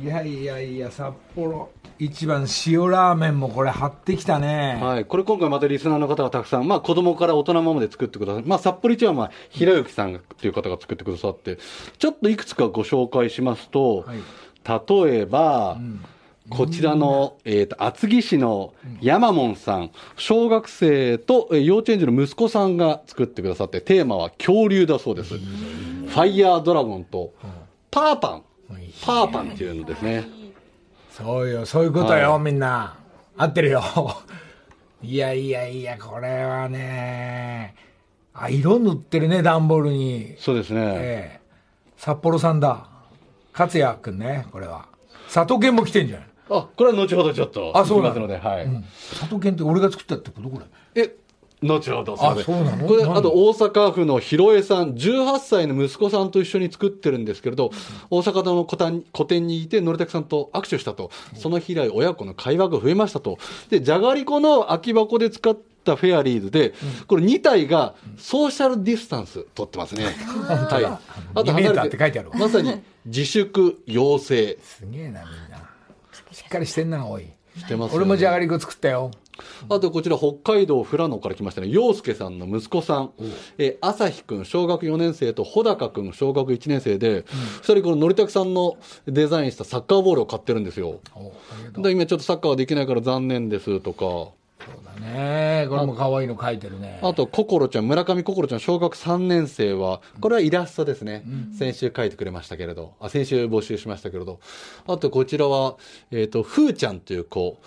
[0.00, 8.42] いやいやいや札幌一番塩ラーメンもこれ貼ってきたね、はい、これ今回またリスナーの方がたくさん、まあ子供から大人まで作ってください。
[8.44, 11.58] まあ札幌一はまあ、ひろゆきさんがっていう方が作ってくださって、
[11.98, 14.18] ちょっといくつかご紹介しますと、はい。
[15.04, 15.78] 例えば、
[16.56, 25.38] こちらの、えっ、と、厚木市の山門さん、小学生とえー幼稚園児の息子さんが作ってくださって、テーマは恐竜だそうです。
[25.38, 27.32] ファイヤードラゴンと、
[27.90, 28.42] パーパン。
[29.04, 30.24] パーパンっていうのですね。
[31.10, 32.96] そうよそういうことよ、はみんな
[33.36, 33.82] 合ってるよ
[35.02, 37.74] いやいやいやこれはね
[38.32, 40.80] あ色塗ってるね段ボールにそうですね。
[40.80, 41.42] ええ
[41.98, 42.88] 札幌さんだ
[43.56, 44.86] 勝也くんねこれは
[45.32, 47.72] 佐藤健も来てんじゃないあ、これは後ほどちょっと。
[47.74, 48.66] あそうなすので、はい。
[49.10, 50.48] 佐藤健って俺が作ったってこと？
[50.48, 50.60] こ
[50.94, 51.02] れ。
[51.02, 51.14] え、
[51.62, 52.86] 後ほどあそうなの？
[52.86, 57.70] これ何あと大阪府の広江さん18歳の息子さんと一緒に作ってるんですけれど、
[58.10, 61.10] 大阪の個展にいてのりたくさんと握手したと。
[61.36, 63.38] その日以来親子の会話が増えましたと。
[63.70, 66.74] でじゃがりこの空き箱で使ったフェアリーズで、
[67.06, 70.04] これ2体がソーシャルディスタンス取ってますね、
[70.46, 71.00] はい、あ
[71.34, 72.36] 2メーター離れって書いてあるわ。
[72.38, 74.58] まさに自粛要請。
[74.62, 75.71] すげえなみんな
[76.32, 77.26] しっかりしてんなおい。
[77.56, 78.04] してますよね。
[78.04, 79.10] 俺もじゃがりこ作ったよ。
[79.68, 83.12] あとこちら北海道富良野から来ましたね、陽介さんの息子さん、
[83.58, 87.24] えー朝日くん小学4年生と穂高くん小学1年生で、
[87.62, 91.00] 二人こののりたくさんのデザインしたサッカーボールを買ってるんですよ。
[91.76, 94.32] 今ちょっとサッカーはできないから残念ですとか、
[95.00, 101.24] ねこれも可愛いの描いてるねあと、ココロちゃん、村上ココロちゃん、小学3年生は、これはイラストですね。
[101.58, 104.40] 先週書いてくれましたけれど、あ、先週募集しましたけれど。
[104.86, 105.76] あと、こちらは、
[106.10, 107.58] えっ、と、ふーちゃんという子。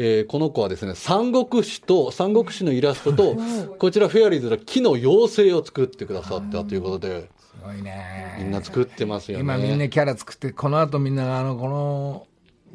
[0.00, 3.36] えーこの子はですね、三国志と、三国志のイラストと、
[3.78, 9.42] こちらフェアリーズの木の妖精を作ってくださったということで、すごいねみんな作ってますよね。
[9.42, 12.26] 今みんなキャラ作ってこの後みんなあのこの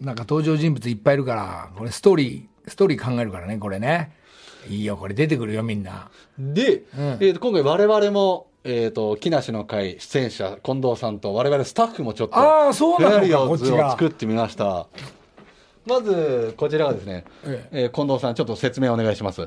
[0.02, 4.12] なんか登場人物いっぱいいるからこれストーリーストーリー考えるからねこれね
[4.70, 14.88] いいよこれ出てくるよみんなで、えーと今回我々も、えっ、と、木梨の会出演者、近藤さんと我々スタッフもちょっと、あーそうなのかフェアリーズをこっちが作ってみました。
[15.86, 19.46] まず、こちらがですね、ええー近藤さん、ちょっと説明お願いします。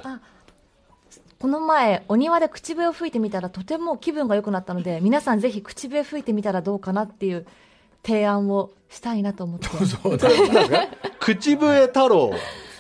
[1.39, 7.47] この前、お庭で口笛を吹いてみたらとても気分が良くなったので、 皆さんぜひ口笛吹いてみたらどうかなっていう
[8.05, 9.69] 提案をしたいなと思って。
[9.69, 10.29] そうだ
[11.19, 12.33] 口笛太郎。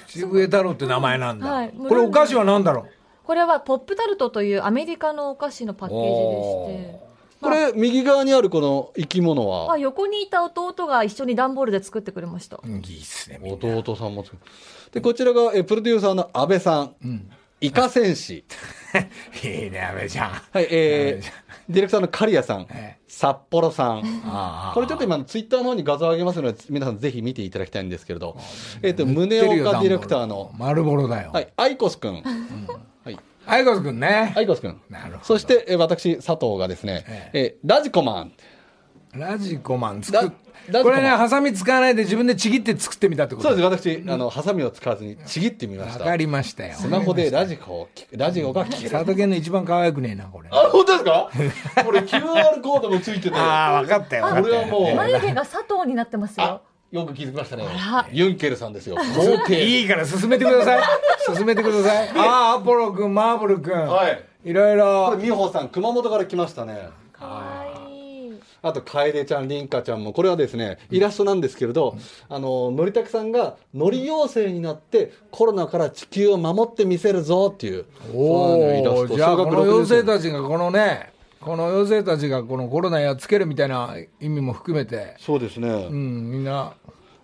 [0.06, 1.70] 渋笛太郎って名前なんだ、はい。
[1.70, 2.90] これお菓子は何だろう？
[3.24, 7.06] これはポップタルトというアメリカのお菓子のパッケージでして、
[7.40, 12.60] これ、右側にあるこの生き物まあ、は、横にいた弟が一緒に段ボールで作ってくれました。
[12.62, 14.42] うんいいっすね弟さんも作る。
[14.92, 16.94] で、こちらが、えープロデューサーの安倍さん。
[17.66, 18.44] イカ戦士。
[19.44, 20.30] いいね阿部ちゃん。
[20.30, 21.32] はい、えー、
[21.68, 22.60] ディレクターの刈谷さん。
[22.70, 23.06] ええ。
[23.08, 24.02] 札幌さん。
[24.24, 28.36] あこれちょっと今、ツイッターの方に画像を上げますので、皆さんぜひ見ていただきたいんですけれど、
[28.82, 32.22] えっ、と、宗岡ディレクターの、丸ボロだよ、はい、アイコスくん。
[32.22, 34.32] はい、アイコス君ね。
[34.36, 34.80] アイコスくん。
[34.88, 35.24] なるほど。
[35.24, 37.56] そして、えー私、佐藤がですね、ええ。
[37.64, 38.32] ーラジコマン。
[39.12, 40.45] ラジコマン作っララジコマン
[40.82, 43.64] これねハサミ使わないで自分でちぎって作ってみたってことそうです、
[44.00, 46.00] 私、あの、ハサミを使わずにちぎってみました。
[46.04, 48.90] わかりましたよスマホでラジコを聞く、ラジオが聞ける。
[48.90, 51.30] 佐藤健の一番可愛くねえなこれあ、本当ですか？
[51.84, 53.36] これ QR コードもついてて。
[53.36, 56.44] ああ分かったよ分かったよこれはもう、眉毛が佐藤になってますあ
[56.92, 58.06] よ。、よく気づきましたねら。
[58.12, 58.96] ユンケルさんですよ。
[58.96, 59.64] 皇帝。
[59.64, 60.82] いいから進めてください
[61.36, 64.24] 進めてくださいああ アポロ君マーブル君はい。
[64.44, 66.88] いろいろこれ、美穂さん、熊本から来ましたね。
[68.66, 71.96] あと、楓ちゃん、凛花ちゃんも、これはですね、イラストなんですけれど、
[72.28, 79.12] あの、のりたくさんが、のり妖精になって、コロナから地球を守ってみせるぞっていう、そういうイラスト。
[79.12, 85.14] おおじゃあこの6年生妖精たちがこのねこの妖精たちがこのコロナやっつけるみたいな意味も含めて。
[85.18, 85.68] そうですね。
[85.68, 86.74] うんみんな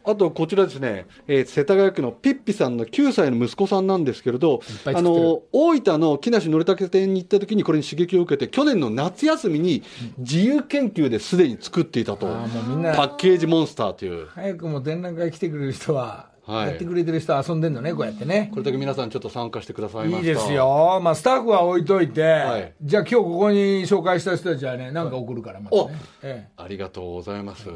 [0.05, 9.83] あと、こちらですね、えー世田谷区のピッピさんの9歳の息子さんなんですけれどあの、大分の木梨憲武店に行った時にこれに刺激を受けて、去年の夏休みに
[10.19, 12.27] 自由研究ですでに作っていたと。
[12.27, 14.27] パッケージモンスターという。
[14.29, 20.19] 早くも展覧会来てくれる人は、はいやってくれてる人は遊んでんのねこうやってねこれだけ皆さんちょっと参加してくださいました。
[20.19, 20.53] いいです。
[20.53, 27.69] よ、まあ、スタッフは置いといて、はいじゃあ今日ここに紹介した人たちはね何か送るからまたおね、ええ、ありがとうございます。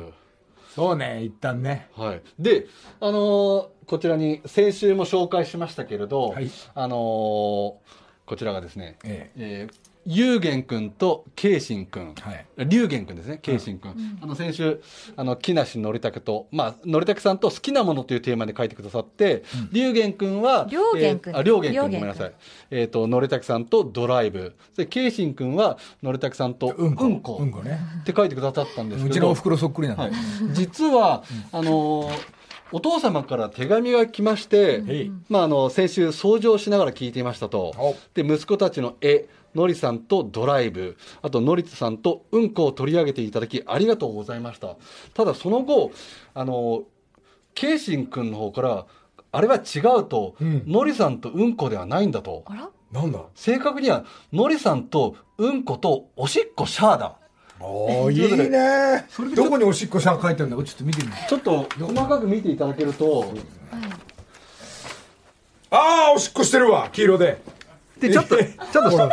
[0.77, 1.89] そうね一旦ね。
[1.97, 2.23] はい。
[2.39, 2.67] で、
[3.01, 6.51] あのーこちらに先週も紹介しましたけれど、はい。
[6.75, 9.69] あのーこちらがですね、ええ。
[9.71, 12.47] ーゆうげんくんとけいしんくん、はい。
[12.59, 14.19] りゅうげんくんですね、けいしんくん。
[14.23, 14.81] あの、先週、
[15.16, 19.42] あの、木梨のりたけと、まあ、のりたけさんと好きなものというテーマで書いてくださって、
[19.73, 20.12] りゅうげん。
[20.12, 22.33] くんは、りょうげんくんえーあ、りょうげんくん、りょうげんくんごめんなさい。
[22.71, 24.55] えっ、と、のりたけさんとドライブ。
[24.77, 27.05] で、けいしんくんは、のりたけさんとうんこ。
[27.05, 27.38] うんこ。
[27.40, 27.81] うんこね。
[28.03, 29.12] って書いてくださったんですけど。
[29.12, 30.12] うちのおふくろそっくりなの、はい、
[30.53, 32.36] 実は、あのー
[32.72, 37.74] お父様から手紙が来まして、まあ、あの先週掃除をしながら聞いていましたと。
[37.79, 37.96] お。
[38.14, 40.96] で息子たちの絵のりさんとドライブ。
[41.22, 44.76] あとのりつさんとうんこを取り上げていただきありがとうございました。
[45.14, 45.92] ただその後
[46.35, 46.83] あの
[47.55, 48.87] ケイシン君の方から
[49.33, 50.62] あれは違うと、ん。
[50.66, 52.42] のりさんとうんこではないんだと。
[52.46, 52.70] あら？
[52.92, 53.20] なんだ？
[53.35, 57.16] 正確にはのりさんとうんことおしっこシャーだ
[58.11, 59.07] いいね。
[59.35, 63.33] どこにおしっこシャン書いてんだかちょっと見てみるちょっと細かく見ていただけると。
[65.71, 67.42] ああおしっこしてるわ黄色で。
[68.01, 69.11] でちょっとちょっとほら。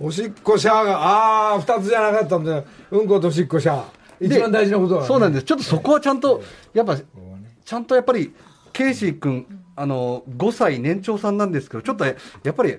[0.00, 2.64] おしっこシャーがああ二つじゃなかったんだよ。
[2.90, 3.82] うんことおしっこシャー
[4.22, 5.44] 一番大事なことは、ね、そうなんです。
[5.44, 8.32] ちょっとそこはちゃんと、やっぱ、ちゃんとやっぱり、
[8.72, 12.12] ケイシー君、あの、5歳年長さんなんですけど、ちょっとや
[12.50, 12.78] っぱり、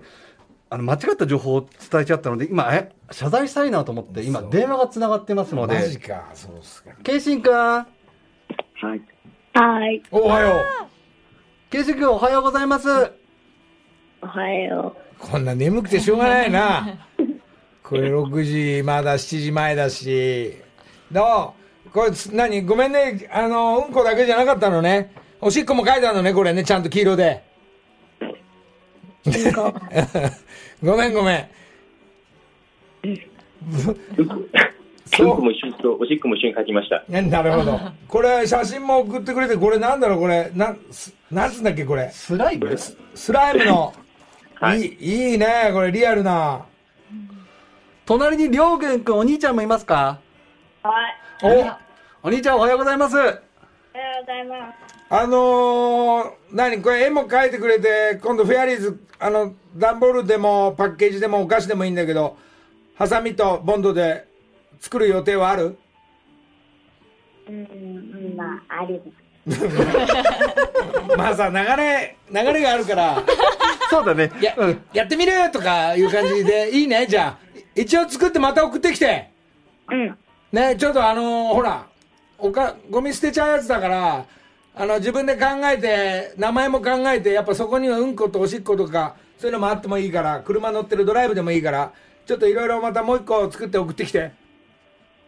[0.74, 6.90] あの間違った情報を伝えちゃったので、今、え、謝罪したいなと思って、今、電話がつながってますのマジで、か、そうっすか。
[7.04, 9.02] ケイシンくん、はい。
[9.54, 10.02] はい。
[10.10, 10.66] おはよ
[11.70, 12.90] ケイシンくんおはようございます。
[12.90, 15.24] おはよう。
[15.24, 17.06] こんな眠くてしょうがないな。
[17.84, 20.56] これ6時、まだ7時前だし。
[21.12, 21.54] ど
[21.86, 21.90] う？
[21.92, 22.64] これ、つ何？
[22.64, 23.30] ごめんね。
[23.32, 25.14] あの、うんこだけじゃなかったのね。
[25.40, 27.53] おしっこも書いてあるのね、これね、ちゃんと黄色で。
[30.84, 31.50] ごめんごめん。
[33.04, 33.20] うん
[35.16, 37.04] こも一緒にと、おしっこも一緒に書きました。
[37.08, 37.80] ねなるほど。
[38.08, 40.50] これ、写真も送ってくれて、これなんだろう、これ。
[40.56, 42.10] なん、すなんつうんだっけ、これ。
[42.12, 42.76] スライム？
[43.14, 43.94] スライムの。
[44.60, 46.66] はいいい、いいね、これ、リアルな。
[48.06, 50.20] 隣にりょうげんくん、お兄ちゃんもいますか？
[50.82, 51.16] はい。
[52.24, 53.16] お、お兄ちゃんおはようございます。
[54.24, 54.76] ございます。
[55.10, 62.38] あのー、何これ絵も描いてくれて、今度フェアリーズ、あの、段ボールでもパッケージでもお菓子でもいいんだけど、
[62.96, 64.28] ハサミとボンドで
[64.80, 65.78] 作る予定はある？
[67.50, 67.60] うん、う
[68.34, 69.02] ん、まあ、あり
[69.46, 71.18] ます。
[71.18, 73.24] まあさ、流れ、流れがあるから、
[73.90, 74.32] そうだね。
[74.42, 74.82] や、うん。
[74.94, 75.52] やってみる？
[75.52, 77.38] とかいう感じでいいね、じゃあ。
[77.76, 79.30] 一応作ってまた送ってきて。
[79.92, 80.18] うん。
[80.52, 81.86] ね、ちょっとあのーほら、
[82.38, 84.26] おか、ゴミ捨てちゃうやつだから、
[84.76, 91.91] あの、自分で考えて、名前も考えて、やっぱそこにはうんことおしっことか、そういうのもあってもいいから、車乗ってるドライブでもいいから、
[92.26, 94.32] ちょっといろいろまたもう一個作って送ってきて。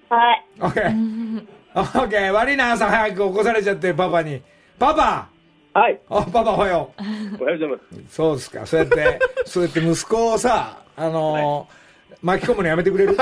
[0.10, 0.46] はい。
[0.60, 1.46] オッケー。
[1.76, 2.32] オッケー。
[2.32, 4.42] 悪いな、朝早く起こされちゃって、パパに。
[4.80, 5.28] パパ
[5.74, 6.00] はい。
[6.10, 7.02] あ、パパおはよう。
[7.42, 8.16] おはようございます。
[8.16, 8.66] そうですか。
[8.66, 11.76] そうやって、 そうやって息子をさ、あのー
[12.22, 13.16] 巻き込むのやめてくれる？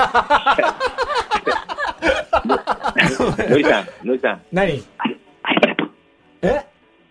[3.48, 4.82] のりさん、のりさん、何？
[4.98, 5.90] ありがとう。
[6.42, 6.66] え？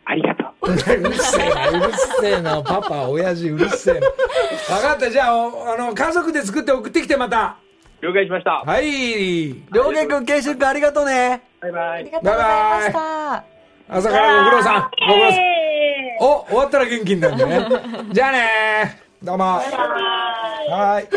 [0.05, 0.71] ありがとう。
[0.71, 3.99] うるせえな、うるせえな、パパ、親父、うるせえな。
[3.99, 7.57] 分かった、じゃあ、おあの、家族で作って送ってきて、また。
[8.01, 8.63] 了解しました。
[8.65, 8.85] はい。
[8.91, 11.41] りょうげんくん、けいしゅんくん、ありがとうね。
[11.61, 12.11] バイバイあり。
[12.11, 13.43] がとうございました。
[13.89, 14.81] 朝からご苦労さん。
[14.81, 15.39] ご苦労さん。
[15.39, 17.67] えお、終わったら元気になるんだね。
[18.11, 19.43] じゃあねどうも。
[19.45, 21.07] はい。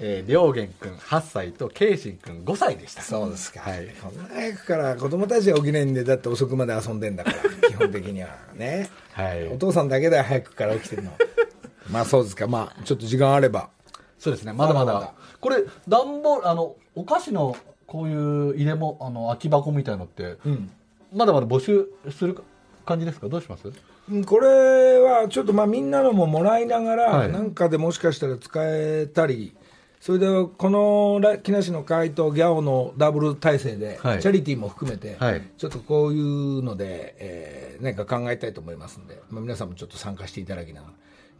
[0.00, 3.02] えー、りょうげんくん8歳とけいしんくん5歳でした。
[3.02, 3.60] そうですか。
[3.60, 7.36] はいこんな早くから子供たちが起きないんで、だって遅くまで遊んでんだから、
[7.68, 8.28] 基本的には。
[8.54, 8.88] ね。
[9.12, 11.12] はいお父さんだけだよ、早くから起きてるの。
[11.90, 12.46] まあそうですか。
[12.46, 13.70] まあ、ちょっと時間あれば。
[14.18, 15.12] そうですね、まだまだ。
[15.40, 17.56] これ、段ボール、あの、お菓子の
[17.86, 18.14] こうい
[18.50, 20.70] う入れも、あの、空き箱みたいのって、うん。
[21.14, 22.36] まだまだ募集する
[22.84, 23.28] 感じですか？
[23.28, 23.68] どうします？
[24.10, 29.54] うんこれはちょっとまあみんなのももらいながら、はいなんかでもしかしたら使えたり、
[30.00, 34.20] それでこのら木梨の会とギャオのダブル体制で、はい。
[34.20, 35.42] チャリティーも含めて、はい。
[35.56, 40.92] ちょっとこういうので、えー、何か考えたいと思いますんで、まあ、皆さんもちょっと参加していただきながら。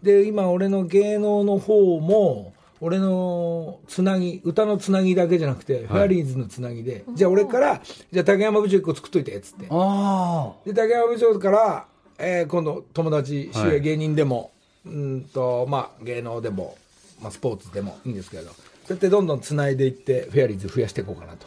[0.03, 7.81] で、今俺の芸能の方も、俺のつなぎ、歌のつなぎだけじゃなくて、フェアリーズのつなぎで、じゃあ俺から、
[8.13, 9.67] じゃあ竹山部長一個作っといて、つって。
[9.71, 11.87] あで竹山部長から、
[12.19, 13.69] えー今度友達知り合い。
[13.69, 14.53] はい芸人でも、
[14.87, 16.77] うんとまあ芸能でも、
[17.21, 18.55] まあ、スポーツでもいいんですけどそう
[18.91, 21.47] やってどんどんつないでいってフェアリーズ増やしていこうかなと。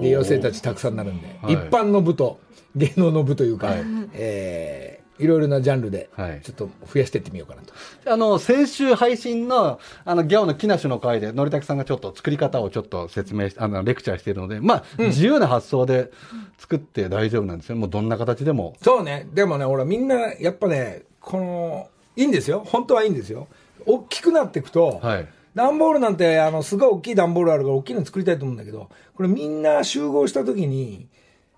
[0.00, 1.54] で妖精たちたくさんになるんで、はい。
[1.54, 2.40] 一般の部と
[2.76, 3.84] 芸能の部というか、はい。
[4.14, 6.40] えーいろいろなジャンルではい。
[6.42, 7.74] ちょっと増やしていってみようかなと、
[8.10, 16.10] あの、先週配信の、あの、ギャオの木梨の会で、のりたけさんがちょっと作り方をちょっと説明し、あの、レクチャーしているので、まあ、自由な発想で
[16.56, 17.76] 作って大丈夫なんですよ。
[17.76, 18.76] もうどんな形でも。
[18.80, 19.28] そうね。
[19.34, 22.62] でもねほらみんなやっぱねこのいいんですよ。
[22.66, 23.48] 本当はいいんですよ
[23.86, 25.28] 大きくなっていくと、はい。
[25.54, 31.08] 段ボールなんて、あの、すごい大きい段ボールあるから、大きいの作りたいと思うんだけど、これみんな集合したときに、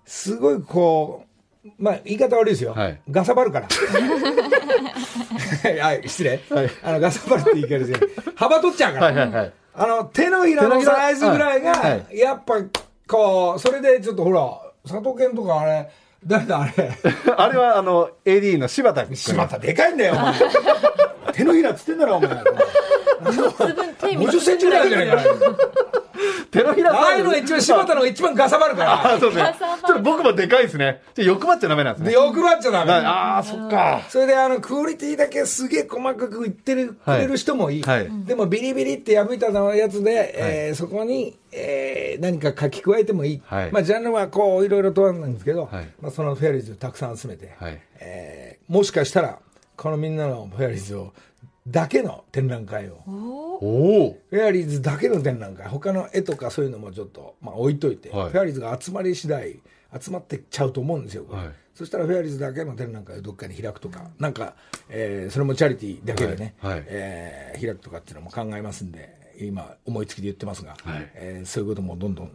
[0.05, 2.73] すごいこう、まあ、言い方悪いですよ。
[2.73, 3.67] はいガサバるから。
[5.81, 6.41] はい、失礼。
[6.49, 7.97] はいあの、ガサバるって言い方ですよ。
[8.35, 9.05] 幅取っちゃうから。
[9.05, 9.53] はいはいはい。
[9.75, 12.55] あの、手のひらのサイズぐらいが、はいやっぱ、
[13.07, 15.89] こう、それでちょっとほら、佐藤健とかあれ、
[16.25, 16.73] 誰だあれ。
[17.37, 19.15] あれは、あの、AD の柴田君。
[19.15, 20.33] しまった、でかいんだよ、お前。
[21.33, 22.29] 手のひらっつってんだろ、お前。
[23.23, 25.23] 50センチぐらいあるじゃないかな。
[26.51, 29.13] 手のひらああいうのが一番、柴田のが一番ガサバるから。
[29.15, 29.55] あ、そう ですね。
[29.87, 31.01] ちょっと僕もでかいですね。
[31.07, 32.13] ちょっと欲張っちゃダメなんですで、ね。
[32.13, 32.91] 欲張っちゃダメ。
[32.91, 34.01] ああー、そっか。
[34.09, 37.83] それで、あの、クオリティだけすげえ細かく言ってる、はいくれる人もいい。
[37.83, 43.41] はいでも、ビリビリって破いたやつで、えーそこに、えー何か書き加えてもいい。
[43.45, 49.39] はいまあ、ジャンルはこう、いろいろ問わないんですけど、はいまあ、そのフェアリーズをたくさん集めて、はいえーもしかしたら、
[49.83, 51.11] このみんなのフェアリーズを、
[51.67, 54.17] だけの展覧会を、おお。
[54.29, 58.29] フェアリーズだけの展覧会、他の絵とかそういうのもちょっと、まあ、置いといて、はい。
[58.29, 59.59] フェアリーズが集まり次第、
[60.01, 61.51] 集まってっちゃうと思うんですよ、はい。
[61.75, 64.55] そしたらフェアリーズだけの展覧会をどっかに開くとか、なんか、
[64.87, 66.71] えーそれもチャリティーだけでね、はい。
[66.75, 66.83] はい。
[66.87, 71.11] えー開くとかっていうのも考えますんで、今、思いつきで言ってますが、はい。
[71.15, 72.31] えーそういうこともどんどん、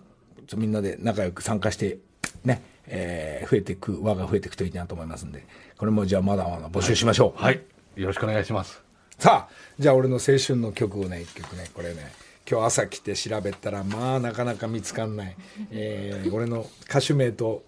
[0.55, 1.97] みんなで仲良く参加して、
[2.45, 5.47] ね、えー増えていく、輪が増えていくといいなと思いますんで、
[5.79, 7.43] これもじゃあまだまだ募集しましょう。
[7.43, 7.63] はい。
[7.97, 8.83] よろしくお願いします。
[9.19, 12.13] さあ、じゃあ俺の青春の曲をね、一曲ね、これね、
[12.51, 15.37] 今日朝来て調べたら、まあなかなか見つかんない。
[15.71, 17.63] えー俺の歌手名と、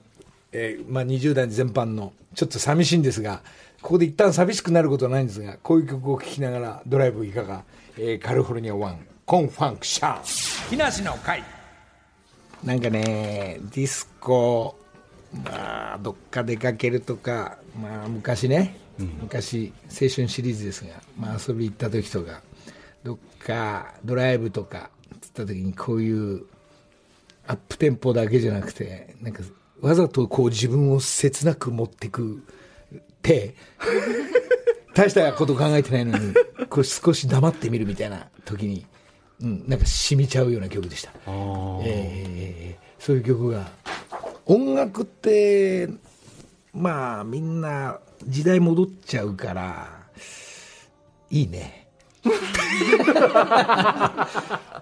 [0.52, 3.42] えーまあ20代全般の、ちょっと寂しいんですが、
[3.82, 7.64] ここで一旦寂しくなることはないんですが、こういう曲を聴きながらドライブいかが、
[7.96, 10.70] えーカリフォルニアワン、コンファンクション。
[10.70, 11.42] 木梨の会。
[12.64, 14.78] なんかね、ディスコ、
[15.32, 22.42] まあ、どっか出かけるとか、まあ、昔ね、昔、青春シリーズですが、まあ、遊び行った時とか、
[23.04, 26.44] どっかドライブとか、つった時にこういう
[27.46, 29.42] アップテンポだけじゃなくて、なんか、
[29.80, 32.42] わざとこう自分を切なく持ってく
[33.22, 33.54] 手、
[34.94, 36.34] 大したこと考えてないのに、
[36.68, 38.84] こう少し黙ってみるみたいな時に、
[39.40, 41.12] うん、なんか染みちゃうような曲でした。
[41.84, 43.66] えーそういう曲が
[44.50, 45.88] 音楽って
[46.74, 50.08] まあみんな時代戻っちゃうから
[51.30, 51.86] いいね。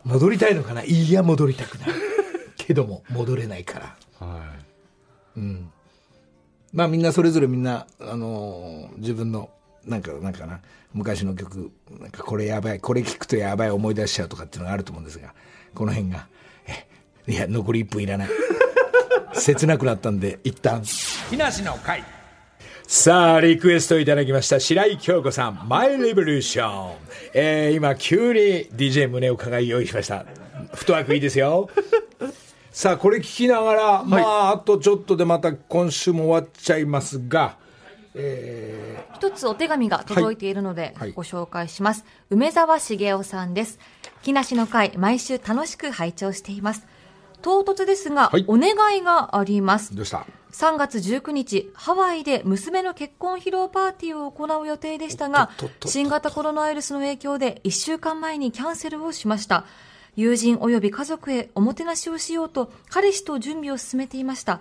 [0.05, 0.83] 戻りたいのかな？
[0.85, 1.89] いや戻りたくない。
[2.57, 3.95] けども戻れないから。
[4.27, 4.57] は
[6.73, 9.51] まあみんなそれぞれみんな、あのー自分の、
[9.85, 10.61] なんか、なんかな、
[10.93, 15.35] 昔の曲、なんかこれやばい、これ聞くとやばい思い出しちゃうとかっていうのがあると思うんですが、
[15.75, 16.29] この辺が、
[16.67, 16.87] え、
[17.31, 18.29] いや、残り1分いらない。
[19.39, 20.83] 切なくなったんで、一旦。
[21.31, 22.03] 木梨の会。
[22.87, 24.61] さあ、リクエストいただきました。
[24.61, 26.95] 白井京子さん、マイレボリューション。
[27.35, 30.25] えー、今、急に DJ 胸を伺い用意しました。
[30.73, 31.69] フットワークいいですよ。
[32.71, 37.57] さあ、これ聞きながら、まあ、あとちょっとでまた今週も終わっちゃいますが、
[39.15, 42.05] 一つお手紙が届いているのではいご紹介します。
[42.31, 43.79] 梅沢茂雄さんです。
[44.23, 46.87] 木梨の会、毎週楽しく拝聴しています。
[47.43, 49.95] 唐突ですが、はいお願いがあります。
[49.95, 55.51] どうした？3月19日、ハワイで娘の結婚披露パーティーを行う予定でしたが
[55.85, 59.65] 新型コロナウイルスの影響で1週間前にキャンセルをしました。
[60.17, 64.61] 友人及び家族へおもてなしをしようと、彼氏と準備を進めていました。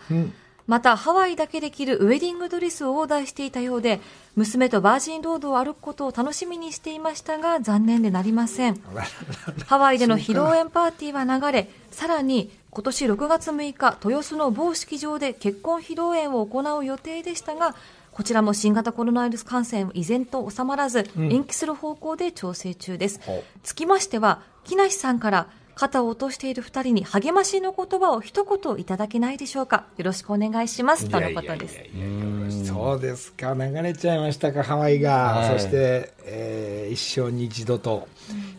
[0.68, 4.02] また、ハワイだけで着るウェディングドレスをオーダーしていたようで、
[4.36, 8.80] 娘とバージンロードを歩くことを楽しみにしていましたが、残念でなりません。
[9.66, 17.74] ハワイでの披露宴パーティーは流れ、さらに今年6月6日、豊洲の某式場で結婚披露宴を行う予定でしたが、
[18.12, 23.22] こちらも新型コロナウイルス感染依然と収まらず、延期する方向で調整中です。
[23.26, 25.48] ほうつきましては、木梨さんから
[25.78, 29.86] 肩を落としている二人に励ましの言葉を一言いただけないでしょうか？
[29.98, 31.08] よろしくお願いします。
[31.08, 32.66] とのことです。
[32.66, 35.36] そうですか、流れちゃいましたか、ハワイが。
[35.36, 38.08] はいそして、えー一生に一度と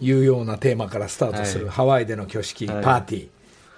[0.01, 3.29] いうようなテーマからスタートする、はいハワイでの挙式、はいパーティ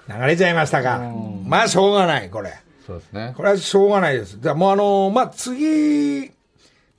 [0.09, 0.20] ー。
[0.20, 0.99] 流れちゃいましたか？
[1.47, 2.53] まあ、しょうがない、これ。
[2.86, 3.32] そうですね。
[3.36, 4.38] これはしょうがないです。
[4.38, 6.30] じゃあもうあのまあ、次、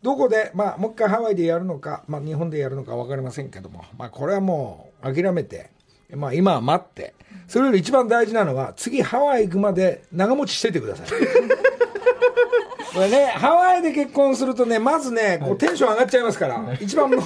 [0.01, 5.69] どこで、まあ、もう一回ハワイでやるのか、まあ、日本でやるのか分かりませんけども、まあ、これはもう諦めて、
[6.15, 7.13] まあ、今は待って、
[7.47, 11.07] それより一番大事なのは、次ハワイ行くまで長持ちしててください。
[12.93, 17.21] これね、ハワイで結婚するとね、まずね、こうテンション上がっちゃいますから、一番もう、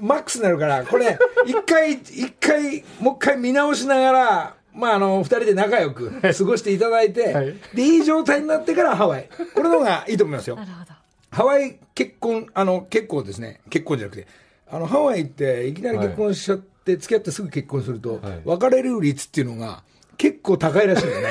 [0.00, 1.16] マックスになるから、これ、
[1.46, 9.28] 一回、一回、もう一回見直しながら、まあ、あの、二人で仲良く過ごしていただいて、はいで、いい状態になってからハワイ。
[9.54, 10.62] これの方がいいと思いますよな。
[10.64, 10.92] るほど。
[11.30, 14.26] ハワイ結婚、あの、結構ですね、結婚じゃなくて、
[14.70, 19.82] あの、ハワイっていきなり結婚しちゃって、付き合ってすぐ結婚すると、はい別れる率っていうのが
[20.16, 21.28] 結構高いらしいんだね。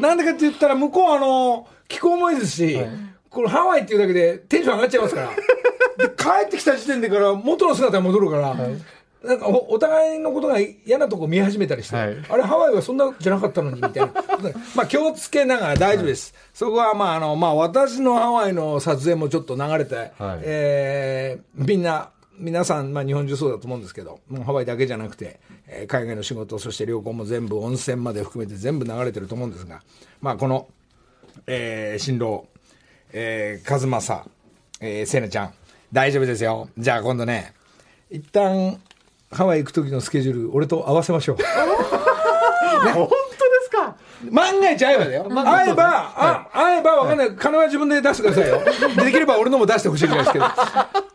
[0.00, 2.78] なんでかって言ったら、向こうはあの、気候もいいですし、
[3.30, 5.30] このハワイっていうだけでテンション上がっちゃいますから。
[6.08, 8.54] で、帰ってきた時点でから元の姿に戻るから、
[9.24, 14.12] なんかおお互いのことが嫌なとこ見始めたりして、はいあれハワイはそんなじゃなかったのにみたいな。
[14.76, 16.34] まあ気をつけながら大丈夫です。
[16.52, 29.82] そこはまああの、まあ私のハワイの撮影もちょっと流れて、はいえーみんな、皆さん、まあ日本中そうだと思うんですけど、もうハワイだけじゃなくて、えー海外の仕事、そして旅行も全部温泉まで含めて全部流れてると思うんですが、
[30.20, 30.68] まあこの、
[31.46, 32.46] えー新郎、
[33.12, 34.24] えー、和正、
[34.80, 35.54] えー、せなちゃん、
[35.92, 36.68] 大丈夫ですよ。
[36.76, 37.52] じゃあ今度ね、
[38.10, 38.80] 一旦、
[39.30, 41.36] ハワイ行く時のスケジュール、俺と合わせましょう。
[44.30, 45.24] 万が一会えばだよ。
[45.28, 47.34] 会えば、あ、会えばわかんない。
[47.36, 48.60] 金は自分で出してくださいよ。
[49.04, 50.44] できれば俺のも出してほしいぐらいですけど。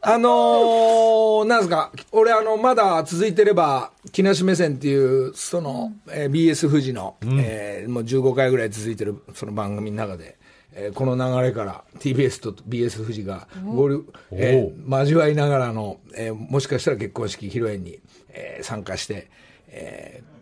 [0.01, 4.95] あのー、なんですか、俺あの、まだ続いてれば、木梨目線ってい
[5.27, 10.37] う、その、えー BS 富士の、えーもう15回ぐらい続いてるその番組の中で、
[10.73, 17.99] えーこの流れから TBS と BS 富士が合流、えー交わりながらの、えーもしかしたら結婚式披露宴に、
[18.29, 19.27] えー参加して、
[19.67, 20.38] えー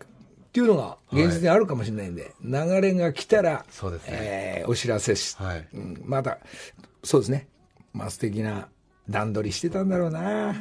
[0.48, 4.08] っていうのが現実にあるかもしれないんで、流れが来たら、そうですね。
[4.12, 5.68] えーお知らせし、はい。
[5.74, 6.02] うん。
[6.04, 6.38] また、
[7.04, 7.46] そうですね、
[7.92, 8.68] まあ素敵な
[9.08, 10.54] 段取りしてたんだろうな、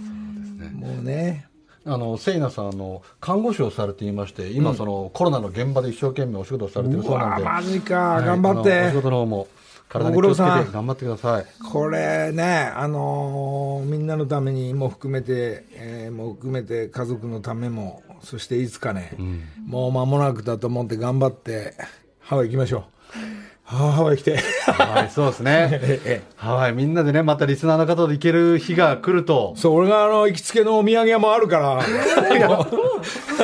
[0.74, 1.48] もうね、
[1.86, 7.46] あのせいなさんあの看護師をされていまして今その、コロナの現場で一生懸命お仕事をされてるそうなんで。
[7.46, 7.96] マジか。
[7.96, 8.82] はい頑張って。
[8.88, 9.48] お仕事の方も
[9.90, 11.46] 体に気をつけて頑張ってください。
[11.72, 19.16] これね、あのーみんなのためにも含めて、えーも含めて家族のためも、そしていつかね、
[19.66, 21.76] もう間もなくだと思って頑張って、
[22.20, 22.97] ハワイ行きましょう。
[23.70, 24.38] はあ、ハワイ来て。
[24.66, 25.68] はいそうですね。
[25.84, 29.54] ええハワイみんなでねまたリスナーの方で行ける日が来ると。
[29.58, 31.84] そう、俺があの、行きつけのお土産屋もあるから、 あ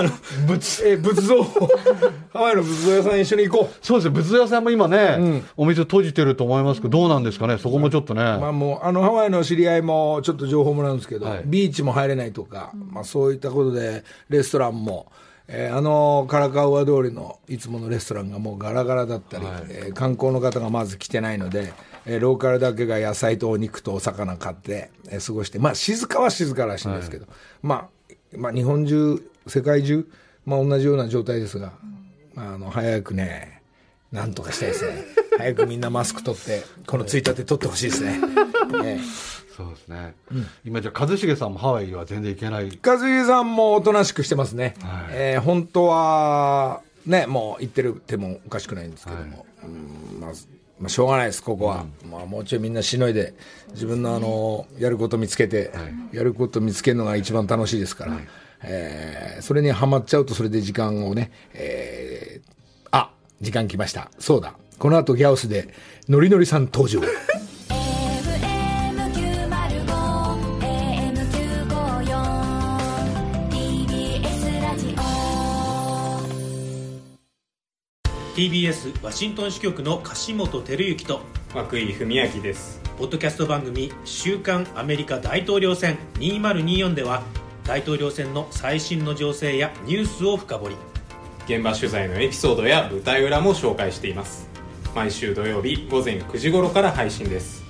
[0.01, 0.09] の、
[0.47, 3.86] 仏、え、仏像、ハワイの仏像屋さん一緒に行こう。
[3.86, 7.57] そうですね仏像屋さんも今ね、お店閉じてると思いますけどどうなんですかね？
[7.57, 11.41] そこもちょっとね、まあもう、あの、ハワイの知り合いもちょっと情報もらうんですけど、はい。
[11.45, 15.07] ビーチも入れないとか、まあそういったことで、レストランも、
[15.47, 21.73] えーあの、カラカウア通りのいつものレストランがもうガラガラだったり、えー観光の方がまず来てないので、
[22.05, 27.27] えーローカルだけが野菜とお肉とお魚買って、えー過ごして、まあ静かは静からしいんですけど、
[27.61, 30.07] まあ、まあ日本中、世界中、
[30.45, 31.73] まあ同じような状態ですが、
[32.35, 33.61] まああの、早くね、
[34.11, 35.03] なんとかしたいですね。
[35.38, 38.19] 早くみんなマスク取って、このついたて取ってほしいですね。
[38.84, 39.34] ええ。
[39.55, 40.15] そうですね、
[40.65, 42.69] 今じゃあ一茂さんもハワイは全然行けない。
[42.69, 44.73] 一茂さんもおとなしくしてますね。
[44.81, 45.05] はい。
[45.11, 49.67] えー本当は、ね、もう行ってる手もおかしくないんですけども、う
[50.17, 50.31] んまあ、
[50.79, 51.86] まあ、しょうがないです、ここは。
[52.09, 53.36] まあ、もうちょいみんなしのいで、
[53.73, 55.71] 自分のあの、やること見つけて、
[56.11, 58.19] やること見つけるのが一番楽しいですから、
[58.63, 62.49] えーそれにはまっちゃうと、それで時間をね、えー
[62.91, 63.11] あ、
[63.41, 64.09] 時間来ました。
[64.17, 64.55] そうだ。
[64.84, 65.73] この後ギャオスで、
[66.09, 66.99] ノリノリさん登場。
[78.36, 81.21] TBS ワシントン支局の樫本照之と
[81.55, 82.81] 涌井文明です。
[82.97, 87.23] ポッドキャスト番組「週刊アメリカ大統領選2024」では
[87.65, 90.75] 大統領選の最新の情勢やニュースを深掘り。
[91.45, 94.52] 現場取材のエピソードや舞台裏も紹介しています
[94.95, 97.62] 毎週土曜日午前9時頃から配信です。